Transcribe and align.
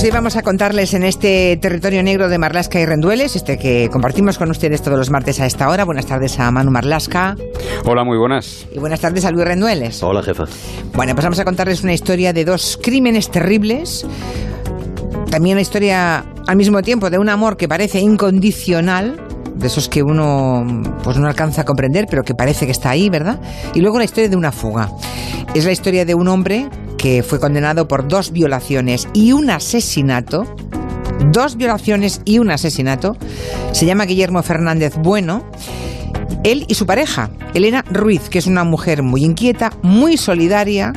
Pues 0.00 0.08
hoy 0.08 0.16
vamos 0.16 0.36
a 0.36 0.42
contarles 0.42 0.94
en 0.94 1.04
este 1.04 1.58
territorio 1.58 2.02
negro 2.02 2.30
de 2.30 2.38
Marlasca 2.38 2.80
y 2.80 2.86
Rendueles, 2.86 3.36
este 3.36 3.58
que 3.58 3.90
compartimos 3.92 4.38
con 4.38 4.50
ustedes 4.50 4.80
todos 4.80 4.96
los 4.96 5.10
martes 5.10 5.40
a 5.40 5.44
esta 5.44 5.68
hora. 5.68 5.84
Buenas 5.84 6.06
tardes 6.06 6.40
a 6.40 6.50
Manu 6.50 6.70
Marlasca. 6.70 7.36
Hola, 7.84 8.02
muy 8.02 8.16
buenas. 8.16 8.66
Y 8.72 8.78
buenas 8.78 9.00
tardes 9.00 9.26
a 9.26 9.30
Luis 9.30 9.44
Rendueles. 9.44 10.02
Hola, 10.02 10.22
jefa. 10.22 10.44
Bueno, 10.94 11.14
pues 11.14 11.22
vamos 11.22 11.38
a 11.38 11.44
contarles 11.44 11.82
una 11.82 11.92
historia 11.92 12.32
de 12.32 12.46
dos 12.46 12.78
crímenes 12.82 13.30
terribles. 13.30 14.06
También 15.30 15.56
una 15.56 15.60
historia 15.60 16.24
al 16.46 16.56
mismo 16.56 16.80
tiempo 16.80 17.10
de 17.10 17.18
un 17.18 17.28
amor 17.28 17.58
que 17.58 17.68
parece 17.68 18.00
incondicional, 18.00 19.20
de 19.54 19.66
esos 19.66 19.90
que 19.90 20.02
uno 20.02 20.64
pues 21.04 21.18
no 21.18 21.26
alcanza 21.26 21.60
a 21.60 21.64
comprender, 21.66 22.06
pero 22.08 22.22
que 22.22 22.34
parece 22.34 22.64
que 22.64 22.72
está 22.72 22.88
ahí, 22.88 23.10
¿verdad? 23.10 23.38
Y 23.74 23.82
luego 23.82 23.98
la 23.98 24.04
historia 24.04 24.30
de 24.30 24.36
una 24.36 24.50
fuga. 24.50 24.88
Es 25.52 25.66
la 25.66 25.72
historia 25.72 26.06
de 26.06 26.14
un 26.14 26.28
hombre 26.28 26.70
que 27.00 27.22
fue 27.22 27.40
condenado 27.40 27.88
por 27.88 28.06
dos 28.06 28.30
violaciones 28.30 29.08
y 29.14 29.32
un 29.32 29.48
asesinato. 29.48 30.44
Dos 31.32 31.56
violaciones 31.56 32.20
y 32.26 32.40
un 32.40 32.50
asesinato. 32.50 33.16
Se 33.72 33.86
llama 33.86 34.04
Guillermo 34.04 34.42
Fernández 34.42 34.96
Bueno. 34.98 35.42
Él 36.44 36.66
y 36.68 36.74
su 36.74 36.84
pareja, 36.84 37.30
Elena 37.54 37.86
Ruiz, 37.90 38.28
que 38.28 38.38
es 38.38 38.46
una 38.46 38.64
mujer 38.64 39.02
muy 39.02 39.24
inquieta, 39.24 39.72
muy 39.82 40.18
solidaria, 40.18 40.92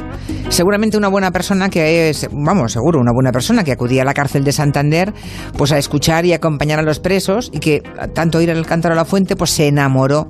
seguramente 0.53 0.98
una 0.98 1.07
buena 1.07 1.31
persona 1.31 1.67
que 1.67 2.09
es, 2.09 2.30
vamos, 2.31 2.73
seguro, 2.73 2.99
una 2.99 3.11
buena 3.11 3.31
persona 3.31 3.63
que 3.63 3.71
acudía 3.71 4.03
a 4.03 4.05
la 4.05 4.13
cárcel 4.13 4.44
de 4.44 4.52
Santander 4.52 5.11
pues 5.57 5.71
a 5.71 5.80
escuchar 5.80 6.27
y 6.27 6.34
acompañar 6.34 6.77
a 6.77 6.84
los 6.84 6.99
presos 6.99 7.49
y 7.52 7.59
que 7.59 7.81
tanto 8.13 8.39
ir 8.39 8.52
al 8.52 8.66
cántaro 8.66 8.94
a 8.94 8.95
la 8.95 9.05
fuente 9.05 9.35
pues 9.35 9.49
se 9.49 9.67
enamoró 9.67 10.30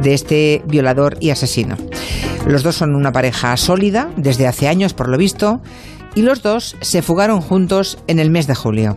de 0.00 0.14
este 0.14 0.62
violador 0.66 1.16
y 1.20 1.30
asesino. 1.30 1.76
Los 2.46 2.62
dos 2.62 2.76
son 2.76 2.94
una 2.94 3.10
pareja 3.10 3.56
sólida 3.56 4.08
desde 4.16 4.46
hace 4.46 4.68
años 4.68 4.94
por 4.94 5.08
lo 5.08 5.18
visto 5.18 5.60
y 6.16 6.22
los 6.22 6.42
dos 6.42 6.76
se 6.80 7.02
fugaron 7.02 7.42
juntos 7.42 7.98
en 8.08 8.18
el 8.18 8.30
mes 8.30 8.46
de 8.46 8.54
julio. 8.54 8.96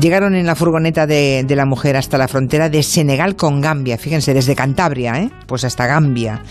Llegaron 0.00 0.34
en 0.34 0.44
la 0.44 0.56
furgoneta 0.56 1.06
de, 1.06 1.46
la 1.48 1.64
mujer 1.64 1.96
hasta 1.96 2.18
la 2.18 2.28
frontera 2.28 2.68
de 2.68 2.82
Senegal 2.82 3.36
con 3.36 3.62
Gambia, 3.62 3.96
fíjense, 3.96 4.34
desde 4.34 4.56
Cantabria, 4.56 5.22
¿eh? 5.22 5.30
pues 5.46 5.64
hasta 5.64 5.86
Gambia. 5.86 6.42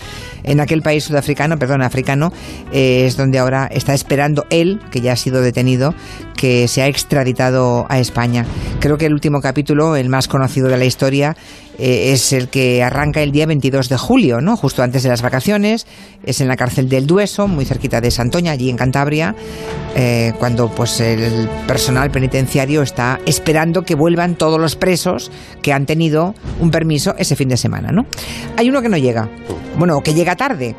En 0.42 0.60
aquel 0.60 0.80
país 0.80 1.04
sudafricano, 1.04 1.58
perdón, 1.58 1.82
africano, 1.82 2.32
eh, 2.72 3.04
es 3.06 3.16
donde 3.16 3.38
ahora 3.38 3.68
está 3.70 3.92
esperando 3.92 4.46
él, 4.50 4.80
que 4.90 5.02
ya 5.02 5.12
ha 5.12 5.16
sido 5.16 5.42
detenido, 5.42 5.94
que 6.36 6.66
se 6.66 6.82
ha 6.82 6.88
extraditado 6.88 7.86
a 7.90 7.98
España. 7.98 8.46
Creo 8.80 8.96
que 8.96 9.06
el 9.06 9.12
último 9.12 9.40
capítulo, 9.40 9.96
el 9.96 10.08
más 10.08 10.28
conocido 10.28 10.68
de 10.68 10.78
la 10.78 10.84
historia, 10.86 11.36
eh, 11.78 12.12
es 12.12 12.32
el 12.32 12.48
que 12.48 12.82
arranca 12.82 13.22
el 13.22 13.32
día 13.32 13.46
22 13.46 13.88
de 13.88 13.96
julio, 13.96 14.40
¿no? 14.40 14.56
justo 14.56 14.82
antes 14.82 15.02
de 15.02 15.08
las 15.08 15.22
vacaciones. 15.22 15.86
Es 16.24 16.40
en 16.40 16.48
la 16.48 16.56
cárcel 16.56 16.88
del 16.88 17.06
Dueso, 17.06 17.48
muy 17.48 17.64
cerquita 17.64 18.00
de 18.00 18.10
Santoña, 18.10 18.52
allí 18.52 18.70
en 18.70 18.76
Cantabria, 18.76 19.34
eh, 19.94 20.32
cuando 20.38 20.68
pues 20.68 21.00
el 21.00 21.48
personal 21.66 22.10
penitenciario 22.10 22.82
está 22.82 23.20
esperando 23.26 23.82
que 23.82 23.94
vuelvan 23.94 24.36
todos 24.36 24.60
los 24.60 24.76
presos 24.76 25.30
que 25.62 25.72
han 25.72 25.86
tenido 25.86 26.34
un 26.60 26.70
permiso 26.70 27.14
ese 27.18 27.36
fin 27.36 27.48
de 27.48 27.56
semana. 27.56 27.92
¿no? 27.92 28.06
Hay 28.56 28.68
uno 28.68 28.82
que 28.82 28.88
no 28.88 28.96
llega, 28.96 29.28
bueno, 29.78 30.02
que 30.02 30.14
llega 30.14 30.36
tarde. 30.36 30.74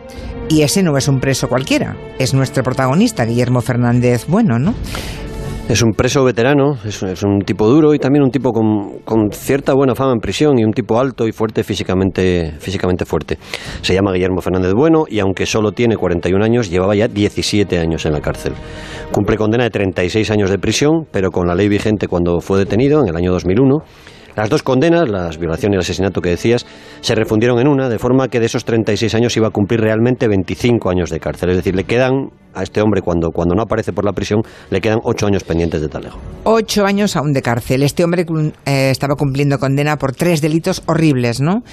Y 0.50 0.62
ese 0.62 0.82
no 0.82 0.98
es 0.98 1.10
un 1.10 1.20
preso 1.20 1.50
cualquiera, 1.50 1.98
es 2.20 2.34
nuestro 2.34 2.64
protagonista, 2.64 3.26
Guillermo 3.26 3.60
Fernández 3.60 4.28
Bueno, 4.30 4.60
¿no? 4.60 4.74
Es 5.70 5.82
un 5.82 5.92
preso 5.92 6.24
veterano, 6.24 6.78
es, 6.86 7.04
un 7.24 7.42
tipo 7.42 7.68
duro 7.68 7.94
y 7.94 8.00
también 8.00 8.24
un 8.24 8.32
tipo 8.32 8.54
con, 8.54 9.32
cierta 9.32 9.74
buena 9.74 9.96
fama 9.96 10.14
en 10.14 10.20
prisión 10.20 10.58
y 10.58 10.64
un 10.64 10.72
tipo 10.72 10.98
alto 10.98 11.28
y 11.28 11.34
fuerte 11.34 11.62
físicamente, 11.62 12.54
físicamente 12.58 13.04
fuerte. 13.04 13.38
Se 13.82 13.94
llama 13.94 14.14
Guillermo 14.14 14.40
Fernández 14.40 14.72
Bueno 14.74 15.04
y 15.10 15.20
aunque 15.20 15.46
solo 15.46 15.74
tiene 15.74 15.98
41 15.98 16.42
años, 16.42 16.70
llevaba 16.70 16.96
ya 16.96 17.10
17 17.10 17.80
años 17.80 18.06
en 18.06 18.14
la 18.14 18.22
cárcel. 18.22 18.54
Cumple 19.12 19.36
condena 19.36 19.66
de 19.66 19.70
36 19.70 20.32
años 20.32 20.50
de 20.50 20.58
prisión, 20.58 21.06
pero 21.12 21.32
con 21.32 21.48
la 21.48 21.54
ley 21.54 21.68
vigente 21.68 22.08
cuando 22.08 22.40
fue 22.40 22.60
detenido 22.60 23.02
en 23.02 23.10
el 23.10 23.18
año 23.18 23.34
2001 23.34 23.84
las 24.38 24.52
dos 24.52 24.62
condenas, 24.62 25.10
las 25.10 25.40
violación 25.40 25.74
y 25.74 25.78
el 25.78 25.80
asesinato 25.80 26.22
que 26.22 26.30
decías, 26.30 26.64
se 27.02 27.16
refundieron 27.16 27.60
en 27.60 27.68
una, 27.68 27.90
de 27.90 27.98
forma 27.98 28.28
que 28.28 28.40
de 28.40 28.46
esos 28.46 28.66
36 28.66 29.16
años 29.16 29.36
iba 29.36 29.48
a 29.48 29.50
cumplir 29.50 29.82
realmente 29.82 30.28
25 30.28 30.92
años 30.92 31.10
de 31.10 31.20
cárcel. 31.20 31.50
Es 31.50 31.56
decir, 31.56 31.76
le 31.76 31.86
quedan 31.86 32.30
a 32.58 32.64
este 32.64 32.82
hombre 32.82 33.02
cuando, 33.02 33.30
cuando 33.32 33.56
no 33.56 33.64
aparece 33.64 33.94
por 33.94 34.04
la 34.04 34.14
prisión, 34.14 34.42
le 34.70 34.82
quedan 34.82 35.00
ocho 35.04 35.28
años 35.28 35.44
pendientes 35.44 35.82
de 35.82 35.88
talego. 35.88 36.18
Ocho 36.44 36.86
años 36.86 37.16
aún 37.16 37.34
de 37.34 37.42
cárcel. 37.42 37.84
Este 37.84 38.04
hombre 38.04 38.26
eh, 38.66 38.90
estaba 38.90 39.16
cumpliendo 39.16 39.60
condena 39.60 39.98
por 39.98 40.14
tres 40.14 40.42
delitos 40.42 40.82
horribles, 40.88 41.40
¿no? 41.40 41.64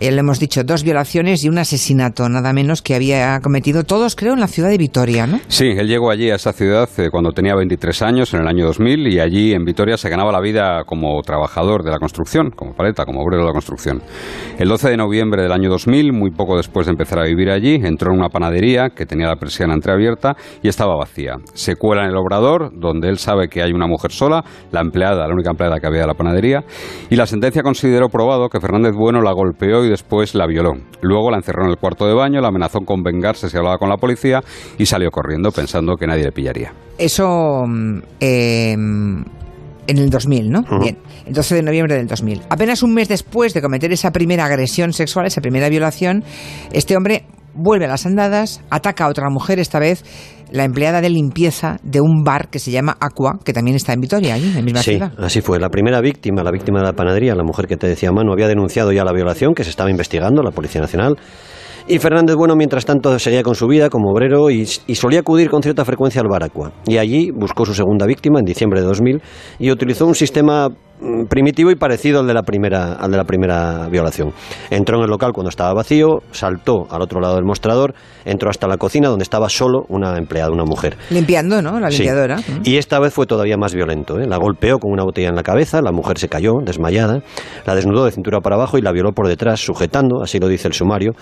Eh, 0.00 0.10
le 0.10 0.20
hemos 0.20 0.38
dicho 0.38 0.62
dos 0.64 0.84
violaciones 0.84 1.44
y 1.44 1.48
un 1.48 1.58
asesinato, 1.58 2.28
nada 2.28 2.52
menos 2.52 2.82
que 2.82 2.94
había 2.94 3.40
cometido 3.40 3.84
todos, 3.84 4.16
creo, 4.16 4.34
en 4.34 4.40
la 4.40 4.48
ciudad 4.48 4.68
de 4.68 4.78
Vitoria, 4.78 5.26
¿no? 5.26 5.40
Sí, 5.48 5.66
él 5.76 5.88
llegó 5.88 6.10
allí 6.10 6.30
a 6.30 6.34
esa 6.34 6.52
ciudad 6.52 6.88
eh, 6.98 7.08
cuando 7.10 7.32
tenía 7.32 7.54
23 7.54 8.02
años, 8.02 8.34
en 8.34 8.40
el 8.40 8.48
año 8.48 8.66
2000, 8.66 9.08
y 9.08 9.20
allí 9.20 9.52
en 9.54 9.64
Vitoria 9.64 9.96
se 9.96 10.08
ganaba 10.08 10.30
la 10.30 10.40
vida 10.40 10.84
como 10.84 11.20
trabajador 11.22 11.82
de 11.82 11.90
la 11.90 11.98
construcción, 11.98 12.50
como 12.50 12.74
paleta, 12.74 13.04
como 13.04 13.22
obrero 13.22 13.42
de 13.42 13.48
la 13.48 13.52
construcción. 13.52 14.02
El 14.58 14.68
12 14.68 14.90
de 14.90 14.96
noviembre 14.96 15.42
del 15.42 15.52
año 15.52 15.70
2000, 15.70 16.12
muy 16.12 16.30
poco 16.30 16.56
después 16.56 16.86
de 16.86 16.92
empezar 16.92 17.18
a 17.20 17.24
vivir 17.24 17.50
allí, 17.50 17.74
entró 17.82 18.12
en 18.12 18.18
una 18.18 18.28
panadería 18.28 18.90
que 18.90 19.06
tenía 19.06 19.28
la 19.28 19.36
persiana 19.36 19.74
entreabierta 19.74 20.33
y 20.62 20.68
estaba 20.68 20.96
vacía. 20.96 21.36
Se 21.54 21.76
cuela 21.76 22.04
en 22.04 22.10
el 22.10 22.16
obrador, 22.16 22.70
donde 22.74 23.08
él 23.08 23.18
sabe 23.18 23.48
que 23.48 23.62
hay 23.62 23.72
una 23.72 23.86
mujer 23.86 24.12
sola, 24.12 24.44
la 24.70 24.80
empleada, 24.80 25.26
la 25.26 25.34
única 25.34 25.50
empleada 25.50 25.80
que 25.80 25.86
había 25.86 26.02
de 26.02 26.06
la 26.06 26.14
panadería, 26.14 26.64
y 27.10 27.16
la 27.16 27.26
sentencia 27.26 27.62
consideró 27.62 28.08
probado 28.08 28.48
que 28.48 28.60
Fernández 28.60 28.94
Bueno 28.94 29.20
la 29.20 29.32
golpeó 29.32 29.84
y 29.84 29.90
después 29.90 30.34
la 30.34 30.46
violó. 30.46 30.72
Luego 31.00 31.30
la 31.30 31.36
encerró 31.36 31.64
en 31.64 31.70
el 31.70 31.76
cuarto 31.76 32.06
de 32.06 32.14
baño, 32.14 32.40
la 32.40 32.48
amenazó 32.48 32.80
con 32.80 33.02
vengarse 33.02 33.48
si 33.48 33.56
hablaba 33.56 33.78
con 33.78 33.88
la 33.88 33.96
policía 33.96 34.40
y 34.78 34.86
salió 34.86 35.10
corriendo 35.10 35.50
pensando 35.50 35.96
que 35.96 36.06
nadie 36.06 36.24
le 36.24 36.32
pillaría. 36.32 36.72
Eso 36.98 37.64
eh, 38.20 38.76
en 39.86 39.98
el 39.98 40.10
2000, 40.10 40.50
¿no? 40.50 40.62
Bien, 40.80 40.96
el 41.26 41.34
12 41.34 41.56
de 41.56 41.62
noviembre 41.62 41.96
del 41.96 42.06
2000. 42.06 42.42
Apenas 42.48 42.82
un 42.82 42.94
mes 42.94 43.08
después 43.08 43.54
de 43.54 43.62
cometer 43.62 43.92
esa 43.92 44.10
primera 44.10 44.44
agresión 44.44 44.92
sexual, 44.92 45.26
esa 45.26 45.40
primera 45.40 45.68
violación, 45.68 46.24
este 46.72 46.96
hombre 46.96 47.24
vuelve 47.54 47.86
a 47.86 47.88
las 47.88 48.06
andadas, 48.06 48.60
ataca 48.70 49.04
a 49.04 49.08
otra 49.08 49.28
mujer, 49.30 49.58
esta 49.58 49.78
vez 49.78 50.04
la 50.50 50.64
empleada 50.64 51.00
de 51.00 51.10
limpieza 51.10 51.78
de 51.82 52.00
un 52.00 52.22
bar 52.22 52.48
que 52.48 52.58
se 52.58 52.70
llama 52.70 52.96
Aqua, 53.00 53.38
que 53.44 53.52
también 53.52 53.76
está 53.76 53.92
en 53.92 54.00
Vitoria, 54.00 54.34
allí, 54.34 54.48
en 54.48 54.54
la 54.54 54.62
misma 54.62 54.82
sí, 54.82 55.00
así 55.18 55.40
fue. 55.40 55.58
La 55.58 55.68
primera 55.68 56.00
víctima, 56.00 56.42
la 56.42 56.50
víctima 56.50 56.80
de 56.80 56.86
la 56.86 56.92
panadería, 56.92 57.34
la 57.34 57.42
mujer 57.42 57.66
que 57.66 57.76
te 57.76 57.88
decía 57.88 58.12
Manu, 58.12 58.32
había 58.32 58.46
denunciado 58.46 58.92
ya 58.92 59.04
la 59.04 59.12
violación 59.12 59.54
que 59.54 59.64
se 59.64 59.70
estaba 59.70 59.90
investigando, 59.90 60.42
la 60.42 60.52
Policía 60.52 60.80
Nacional. 60.80 61.16
Y 61.86 61.98
Fernández 61.98 62.36
Bueno, 62.36 62.56
mientras 62.56 62.86
tanto, 62.86 63.18
seguía 63.18 63.42
con 63.42 63.54
su 63.54 63.66
vida 63.66 63.90
como 63.90 64.10
obrero 64.10 64.48
y, 64.50 64.62
y, 64.86 64.94
solía 64.94 65.20
acudir 65.20 65.50
con 65.50 65.62
cierta 65.62 65.84
frecuencia 65.84 66.22
al 66.22 66.28
bar 66.28 66.42
Aqua. 66.42 66.72
Y 66.86 66.96
allí 66.96 67.30
buscó 67.30 67.66
su 67.66 67.74
segunda 67.74 68.06
víctima 68.06 68.38
en 68.38 68.46
diciembre 68.46 68.80
de 68.80 68.86
2000 68.86 69.20
y 69.58 69.70
utilizó 69.70 70.06
un 70.06 70.14
sistema 70.14 70.68
primitivo 71.28 71.70
y 71.70 71.76
parecido 71.76 72.20
al 72.20 72.26
de 72.26 72.34
la 72.34 72.42
primera 72.42 72.94
al 72.94 73.10
de 73.10 73.16
la 73.16 73.24
primera 73.24 73.88
violación. 73.88 74.32
Entró 74.70 74.98
en 74.98 75.04
el 75.04 75.10
local 75.10 75.32
cuando 75.32 75.50
estaba 75.50 75.72
vacío, 75.74 76.22
saltó 76.30 76.86
al 76.90 77.02
otro 77.02 77.20
lado 77.20 77.34
del 77.34 77.44
mostrador, 77.44 77.94
entró 78.24 78.50
hasta 78.50 78.66
la 78.66 78.76
cocina 78.76 79.08
donde 79.08 79.22
estaba 79.22 79.48
solo 79.48 79.84
una 79.88 80.16
empleada, 80.16 80.50
una 80.50 80.64
mujer. 80.64 80.96
Limpiando, 81.10 81.60
¿no? 81.62 81.80
La 81.80 81.88
limpiadora. 81.88 82.36
Y 82.62 82.76
esta 82.76 82.98
vez 83.00 83.12
fue 83.12 83.26
todavía 83.26 83.56
más 83.56 83.74
violento. 83.74 84.18
¿eh? 84.18 84.26
La 84.26 84.36
golpeó 84.36 84.78
con 84.78 84.92
una 84.92 85.04
botella 85.04 85.28
en 85.28 85.36
la 85.36 85.42
cabeza, 85.42 85.80
la 85.82 85.92
mujer 85.92 86.18
se 86.18 86.28
cayó, 86.28 86.54
desmayada, 86.64 87.22
la 87.66 87.74
desnudó 87.74 88.04
de 88.04 88.12
cintura 88.12 88.40
para 88.40 88.56
abajo 88.56 88.78
y 88.78 88.82
la 88.82 88.92
violó 88.92 89.12
por 89.12 89.28
detrás, 89.28 89.60
sujetando, 89.60 90.22
así 90.22 90.38
lo 90.38 90.48
dice 90.48 90.68
el 90.68 90.74
sumario, 90.74 91.12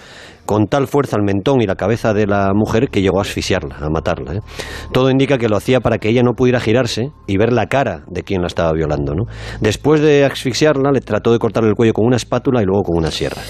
con 0.47 0.67
tal 0.67 0.87
fuerza 0.87 1.17
al 1.17 1.23
mentón 1.23 1.61
y 1.63 1.67
la 1.67 1.77
cabeza 1.77 2.13
de 2.13 2.27
la 2.27 2.53
mujer 2.55 2.89
que 2.91 3.03
llegó 3.03 3.19
a 3.19 3.23
asfixiarla, 3.23 3.77
a 3.77 3.89
matarla. 3.91 4.35
¿eh? 4.35 4.41
Todo 4.93 5.11
indica 5.11 5.39
que 5.39 5.49
lo 5.49 5.57
hacía 5.57 5.81
para 5.81 5.99
que 5.99 6.09
ella 6.09 6.23
no 6.23 6.33
pudiera 6.33 6.61
girarse 6.61 7.11
y 7.27 7.37
ver 7.37 7.53
la 7.53 7.67
cara 7.67 8.05
de 8.09 8.23
quien 8.23 8.41
la 8.41 8.47
estaba 8.47 8.73
violando. 8.73 9.15
¿no? 9.15 9.25
Después 9.61 10.01
de 10.01 10.25
asfixiarla, 10.25 10.91
le 10.93 11.01
trató 11.01 11.33
de 11.33 11.39
cortar 11.39 11.65
el 11.65 11.75
cuello 11.75 11.93
con 11.93 12.07
una 12.07 12.17
espátula 12.17 12.63
y 12.63 12.65
luego 12.65 12.83
con 12.83 12.99
una 12.99 13.11
sierra. 13.11 13.43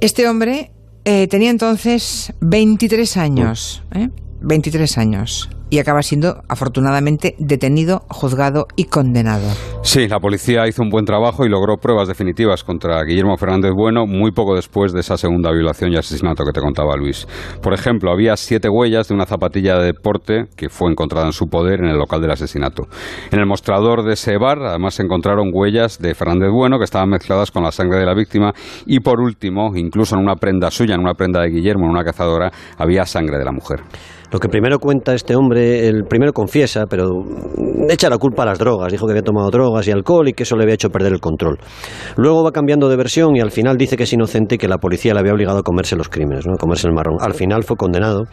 Este 0.00 0.28
hombre 0.28 0.72
eh, 1.04 1.26
tenía 1.28 1.50
entonces 1.50 2.32
23 2.40 3.16
años. 3.16 3.82
¿eh? 3.94 4.08
23 4.42 4.98
años 4.98 5.50
y 5.70 5.78
acaba 5.78 6.02
siendo 6.02 6.42
afortunadamente 6.48 7.36
detenido, 7.38 8.02
juzgado 8.08 8.66
y 8.76 8.84
condenado. 8.84 9.48
Sí, 9.82 10.08
la 10.08 10.18
policía 10.18 10.66
hizo 10.68 10.82
un 10.82 10.90
buen 10.90 11.04
trabajo 11.04 11.46
y 11.46 11.48
logró 11.48 11.76
pruebas 11.76 12.08
definitivas 12.08 12.64
contra 12.64 13.02
Guillermo 13.04 13.36
Fernández 13.36 13.72
Bueno 13.74 14.06
muy 14.06 14.32
poco 14.32 14.54
después 14.54 14.92
de 14.92 15.00
esa 15.00 15.16
segunda 15.16 15.50
violación 15.52 15.92
y 15.92 15.96
asesinato 15.96 16.44
que 16.44 16.52
te 16.52 16.60
contaba 16.60 16.96
Luis. 16.96 17.26
Por 17.62 17.72
ejemplo, 17.72 18.12
había 18.12 18.36
siete 18.36 18.68
huellas 18.68 19.08
de 19.08 19.14
una 19.14 19.26
zapatilla 19.26 19.78
de 19.78 19.86
deporte 19.86 20.44
que 20.56 20.68
fue 20.68 20.90
encontrada 20.90 21.26
en 21.26 21.32
su 21.32 21.46
poder 21.46 21.80
en 21.80 21.86
el 21.86 21.96
local 21.96 22.20
del 22.20 22.32
asesinato. 22.32 22.88
En 23.30 23.38
el 23.38 23.46
mostrador 23.46 24.04
de 24.04 24.14
ese 24.14 24.36
bar, 24.36 24.58
además, 24.58 24.94
se 24.94 25.02
encontraron 25.02 25.50
huellas 25.52 25.98
de 25.98 26.14
Fernández 26.14 26.50
Bueno 26.52 26.78
que 26.78 26.84
estaban 26.84 27.08
mezcladas 27.08 27.50
con 27.50 27.62
la 27.62 27.72
sangre 27.72 27.98
de 27.98 28.06
la 28.06 28.14
víctima 28.14 28.52
y, 28.86 29.00
por 29.00 29.20
último, 29.20 29.72
incluso 29.74 30.16
en 30.16 30.22
una 30.22 30.34
prenda 30.34 30.70
suya, 30.70 30.94
en 30.94 31.00
una 31.00 31.14
prenda 31.14 31.40
de 31.40 31.50
Guillermo, 31.50 31.84
en 31.84 31.92
una 31.92 32.04
cazadora, 32.04 32.50
había 32.76 33.06
sangre 33.06 33.38
de 33.38 33.44
la 33.44 33.52
mujer. 33.52 33.80
Lo 34.32 34.38
que 34.38 34.48
primero 34.48 34.78
cuenta 34.78 35.12
este 35.12 35.34
hombre 35.34 35.59
el 35.60 36.04
primero 36.04 36.32
confiesa, 36.32 36.86
pero 36.88 37.24
echa 37.88 38.08
la 38.08 38.18
culpa 38.18 38.42
a 38.42 38.46
las 38.46 38.58
drogas. 38.58 38.92
Dijo 38.92 39.06
que 39.06 39.12
había 39.12 39.22
tomado 39.22 39.50
drogas 39.50 39.86
y 39.88 39.90
alcohol 39.90 40.28
y 40.28 40.32
que 40.32 40.42
eso 40.42 40.56
le 40.56 40.64
había 40.64 40.74
hecho 40.74 40.90
perder 40.90 41.12
el 41.12 41.20
control. 41.20 41.58
Luego 42.16 42.44
va 42.44 42.52
cambiando 42.52 42.88
de 42.88 42.96
versión 42.96 43.36
y 43.36 43.40
al 43.40 43.50
final 43.50 43.76
dice 43.76 43.96
que 43.96 44.04
es 44.04 44.12
inocente 44.12 44.56
y 44.56 44.58
que 44.58 44.68
la 44.68 44.78
policía 44.78 45.14
le 45.14 45.20
había 45.20 45.32
obligado 45.32 45.58
a 45.58 45.62
comerse 45.62 45.96
los 45.96 46.08
crímenes, 46.08 46.46
¿no? 46.46 46.54
a 46.54 46.56
comerse 46.56 46.86
el 46.88 46.94
marrón. 46.94 47.16
Al 47.20 47.34
final 47.34 47.62
fue 47.64 47.76
condenado 47.76 48.24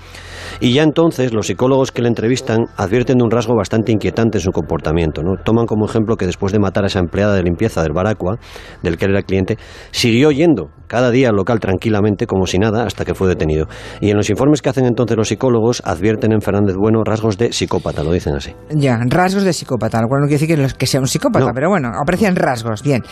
y 0.59 0.73
ya 0.73 0.83
entonces 0.83 1.33
los 1.33 1.47
psicólogos 1.47 1.91
que 1.91 2.01
le 2.01 2.07
entrevistan 2.07 2.65
advierten 2.77 3.17
de 3.17 3.23
un 3.23 3.31
rasgo 3.31 3.55
bastante 3.55 3.91
inquietante 3.91 4.37
en 4.37 4.43
su 4.43 4.51
comportamiento. 4.51 5.21
¿no? 5.21 5.35
Toman 5.43 5.65
como 5.65 5.85
ejemplo 5.85 6.15
que 6.15 6.25
después 6.25 6.53
de 6.53 6.59
matar 6.59 6.83
a 6.83 6.87
esa 6.87 6.99
empleada 6.99 7.35
de 7.35 7.43
limpieza 7.43 7.83
del 7.83 7.93
Baracua, 7.93 8.37
del 8.83 8.97
que 8.97 9.05
él 9.05 9.11
era 9.11 9.21
cliente, 9.21 9.57
siguió 9.91 10.31
yendo 10.31 10.69
cada 10.87 11.11
día 11.11 11.29
al 11.29 11.35
local 11.35 11.59
tranquilamente 11.59 12.27
como 12.27 12.47
si 12.47 12.59
nada 12.59 12.85
hasta 12.85 13.05
que 13.05 13.13
fue 13.13 13.27
detenido. 13.27 13.67
Y 14.01 14.09
en 14.09 14.17
los 14.17 14.29
informes 14.29 14.61
que 14.61 14.69
hacen 14.69 14.85
entonces 14.85 15.17
los 15.17 15.27
psicólogos 15.27 15.81
advierten 15.85 16.31
en 16.31 16.41
Fernández 16.41 16.75
Bueno 16.77 17.03
rasgos 17.03 17.16
de 17.37 17.51
psicópata, 17.53 18.03
lo 18.03 18.11
dicen 18.11 18.35
así. 18.35 18.53
Ya, 18.69 18.99
rasgos 19.07 19.43
de 19.43 19.53
psicópata, 19.53 20.01
lo 20.01 20.07
cual 20.07 20.21
no 20.21 20.27
quiere 20.27 20.47
decir 20.47 20.75
que, 20.75 20.87
sea 20.87 20.99
un 20.99 21.07
psicópata, 21.07 21.51
pero 21.53 21.69
bueno, 21.69 21.91
aprecian 21.99 22.35
rasgos, 22.35 22.83
bien. 22.83 23.03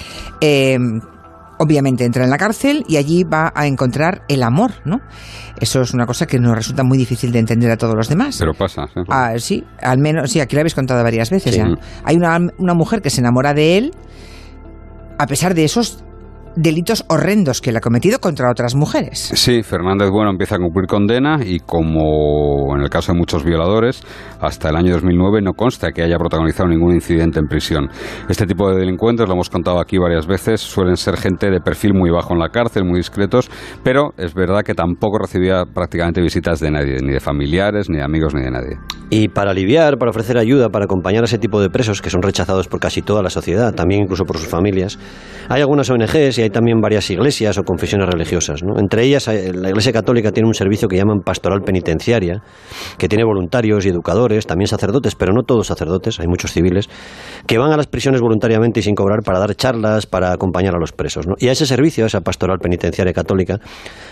Eh, 0.41 0.77
obviamente 1.57 2.05
entra 2.05 2.23
en 2.23 2.29
la 2.29 2.37
cárcel 2.37 2.83
y 2.87 2.97
allí 2.97 3.23
va 3.23 3.51
a 3.55 3.67
encontrar 3.67 4.23
el 4.27 4.43
amor, 4.43 4.71
¿no? 4.83 4.99
Eso 5.59 5.81
es 5.81 5.93
una 5.93 6.05
cosa 6.05 6.25
que 6.25 6.39
nos 6.39 6.55
resulta 6.55 6.83
muy 6.83 6.97
difícil 6.97 7.31
de 7.31 7.39
entender 7.39 7.71
a 7.71 7.77
todos 7.77 7.95
los 7.95 8.09
demás. 8.09 8.37
Pero 8.39 8.53
pasa. 8.53 8.87
¿sí? 8.87 9.01
Ah, 9.09 9.33
sí, 9.37 9.63
al 9.81 9.99
menos, 9.99 10.31
sí, 10.31 10.39
aquí 10.39 10.55
lo 10.55 10.61
habéis 10.61 10.75
contado 10.75 11.01
varias 11.03 11.29
veces 11.29 11.55
ya. 11.55 11.67
Hay 12.03 12.15
una, 12.15 12.37
una 12.57 12.73
mujer 12.73 13.01
que 13.01 13.09
se 13.09 13.21
enamora 13.21 13.53
de 13.53 13.77
él 13.77 13.91
a 15.17 15.27
pesar 15.27 15.53
de 15.53 15.63
esos 15.63 16.03
delitos 16.55 17.05
horrendos 17.09 17.61
que 17.61 17.69
él 17.69 17.77
ha 17.77 17.81
cometido 17.81 18.19
contra 18.19 18.49
otras 18.49 18.75
mujeres. 18.75 19.31
Sí, 19.33 19.63
Fernández 19.63 20.09
Bueno 20.09 20.31
empieza 20.31 20.55
a 20.55 20.59
cumplir 20.59 20.87
condena 20.87 21.39
y 21.43 21.59
como 21.59 22.75
en 22.75 22.81
el 22.81 22.89
caso 22.89 23.11
de 23.11 23.17
muchos 23.17 23.43
violadores, 23.43 24.03
hasta 24.39 24.69
el 24.69 24.75
año 24.75 24.93
2009 24.93 25.41
no 25.41 25.53
consta 25.53 25.91
que 25.91 26.03
haya 26.03 26.17
protagonizado 26.17 26.69
ningún 26.69 26.93
incidente 26.93 27.39
en 27.39 27.47
prisión. 27.47 27.89
Este 28.29 28.45
tipo 28.45 28.69
de 28.69 28.79
delincuentes, 28.79 29.27
lo 29.27 29.33
hemos 29.33 29.49
contado 29.49 29.79
aquí 29.79 29.97
varias 29.97 30.27
veces, 30.27 30.61
suelen 30.61 30.97
ser 30.97 31.17
gente 31.17 31.49
de 31.49 31.59
perfil 31.59 31.93
muy 31.93 32.09
bajo 32.09 32.33
en 32.33 32.39
la 32.39 32.49
cárcel, 32.49 32.85
muy 32.85 32.97
discretos, 32.97 33.49
pero 33.83 34.13
es 34.17 34.33
verdad 34.33 34.61
que 34.63 34.73
tampoco 34.73 35.19
recibía 35.19 35.63
prácticamente 35.65 36.21
visitas 36.21 36.59
de 36.59 36.71
nadie, 36.71 36.97
ni 37.01 37.13
de 37.13 37.19
familiares, 37.19 37.89
ni 37.89 37.97
de 37.97 38.03
amigos, 38.03 38.33
ni 38.33 38.41
de 38.41 38.51
nadie. 38.51 38.77
Y 39.09 39.27
para 39.27 39.51
aliviar, 39.51 39.97
para 39.97 40.09
ofrecer 40.09 40.37
ayuda, 40.37 40.69
para 40.69 40.85
acompañar 40.85 41.23
a 41.23 41.25
ese 41.25 41.37
tipo 41.37 41.61
de 41.61 41.69
presos 41.69 42.01
que 42.01 42.09
son 42.09 42.21
rechazados 42.21 42.67
por 42.67 42.79
casi 42.79 43.01
toda 43.01 43.21
la 43.21 43.29
sociedad, 43.29 43.73
también 43.73 44.03
incluso 44.03 44.25
por 44.25 44.37
sus 44.37 44.47
familias, 44.47 44.97
hay 45.47 45.61
algunas 45.61 45.89
ONGs 45.89 46.39
y 46.39 46.41
hay 46.45 46.49
también 46.49 46.79
varias 46.81 47.09
iglesias 47.11 47.57
o 47.57 47.63
confesiones 47.63 48.07
religiosas. 48.09 48.63
¿no? 48.63 48.79
Entre 48.79 49.03
ellas, 49.03 49.27
eh, 49.27 49.51
la 49.53 49.69
Iglesia 49.69 49.91
Católica 49.91 50.31
tiene 50.31 50.47
un 50.47 50.53
servicio 50.53 50.87
que 50.87 50.97
llaman 50.97 51.19
pastoral 51.19 51.61
penitenciaria, 51.61 52.41
que 52.97 53.07
tiene 53.07 53.23
voluntarios 53.23 53.85
y 53.85 53.89
educadores, 53.89 54.45
también 54.47 54.67
sacerdotes, 54.67 55.15
pero 55.15 55.33
no 55.33 55.43
todos 55.43 55.67
sacerdotes, 55.67 56.19
hay 56.19 56.27
muchos 56.27 56.51
civiles, 56.51 56.89
que 57.47 57.57
van 57.57 57.71
a 57.71 57.77
las 57.77 57.87
prisiones 57.87 58.21
voluntariamente 58.21 58.79
y 58.79 58.83
sin 58.83 58.95
cobrar 58.95 59.19
para 59.23 59.39
dar 59.39 59.55
charlas, 59.55 60.05
para 60.05 60.31
acompañar 60.31 60.75
a 60.75 60.79
los 60.79 60.91
presos. 60.91 61.27
¿no? 61.27 61.35
Y 61.37 61.49
a 61.49 61.51
ese 61.51 61.65
servicio, 61.65 62.05
a 62.05 62.07
esa 62.07 62.21
pastoral 62.21 62.59
penitenciaria 62.59 63.13
católica, 63.13 63.59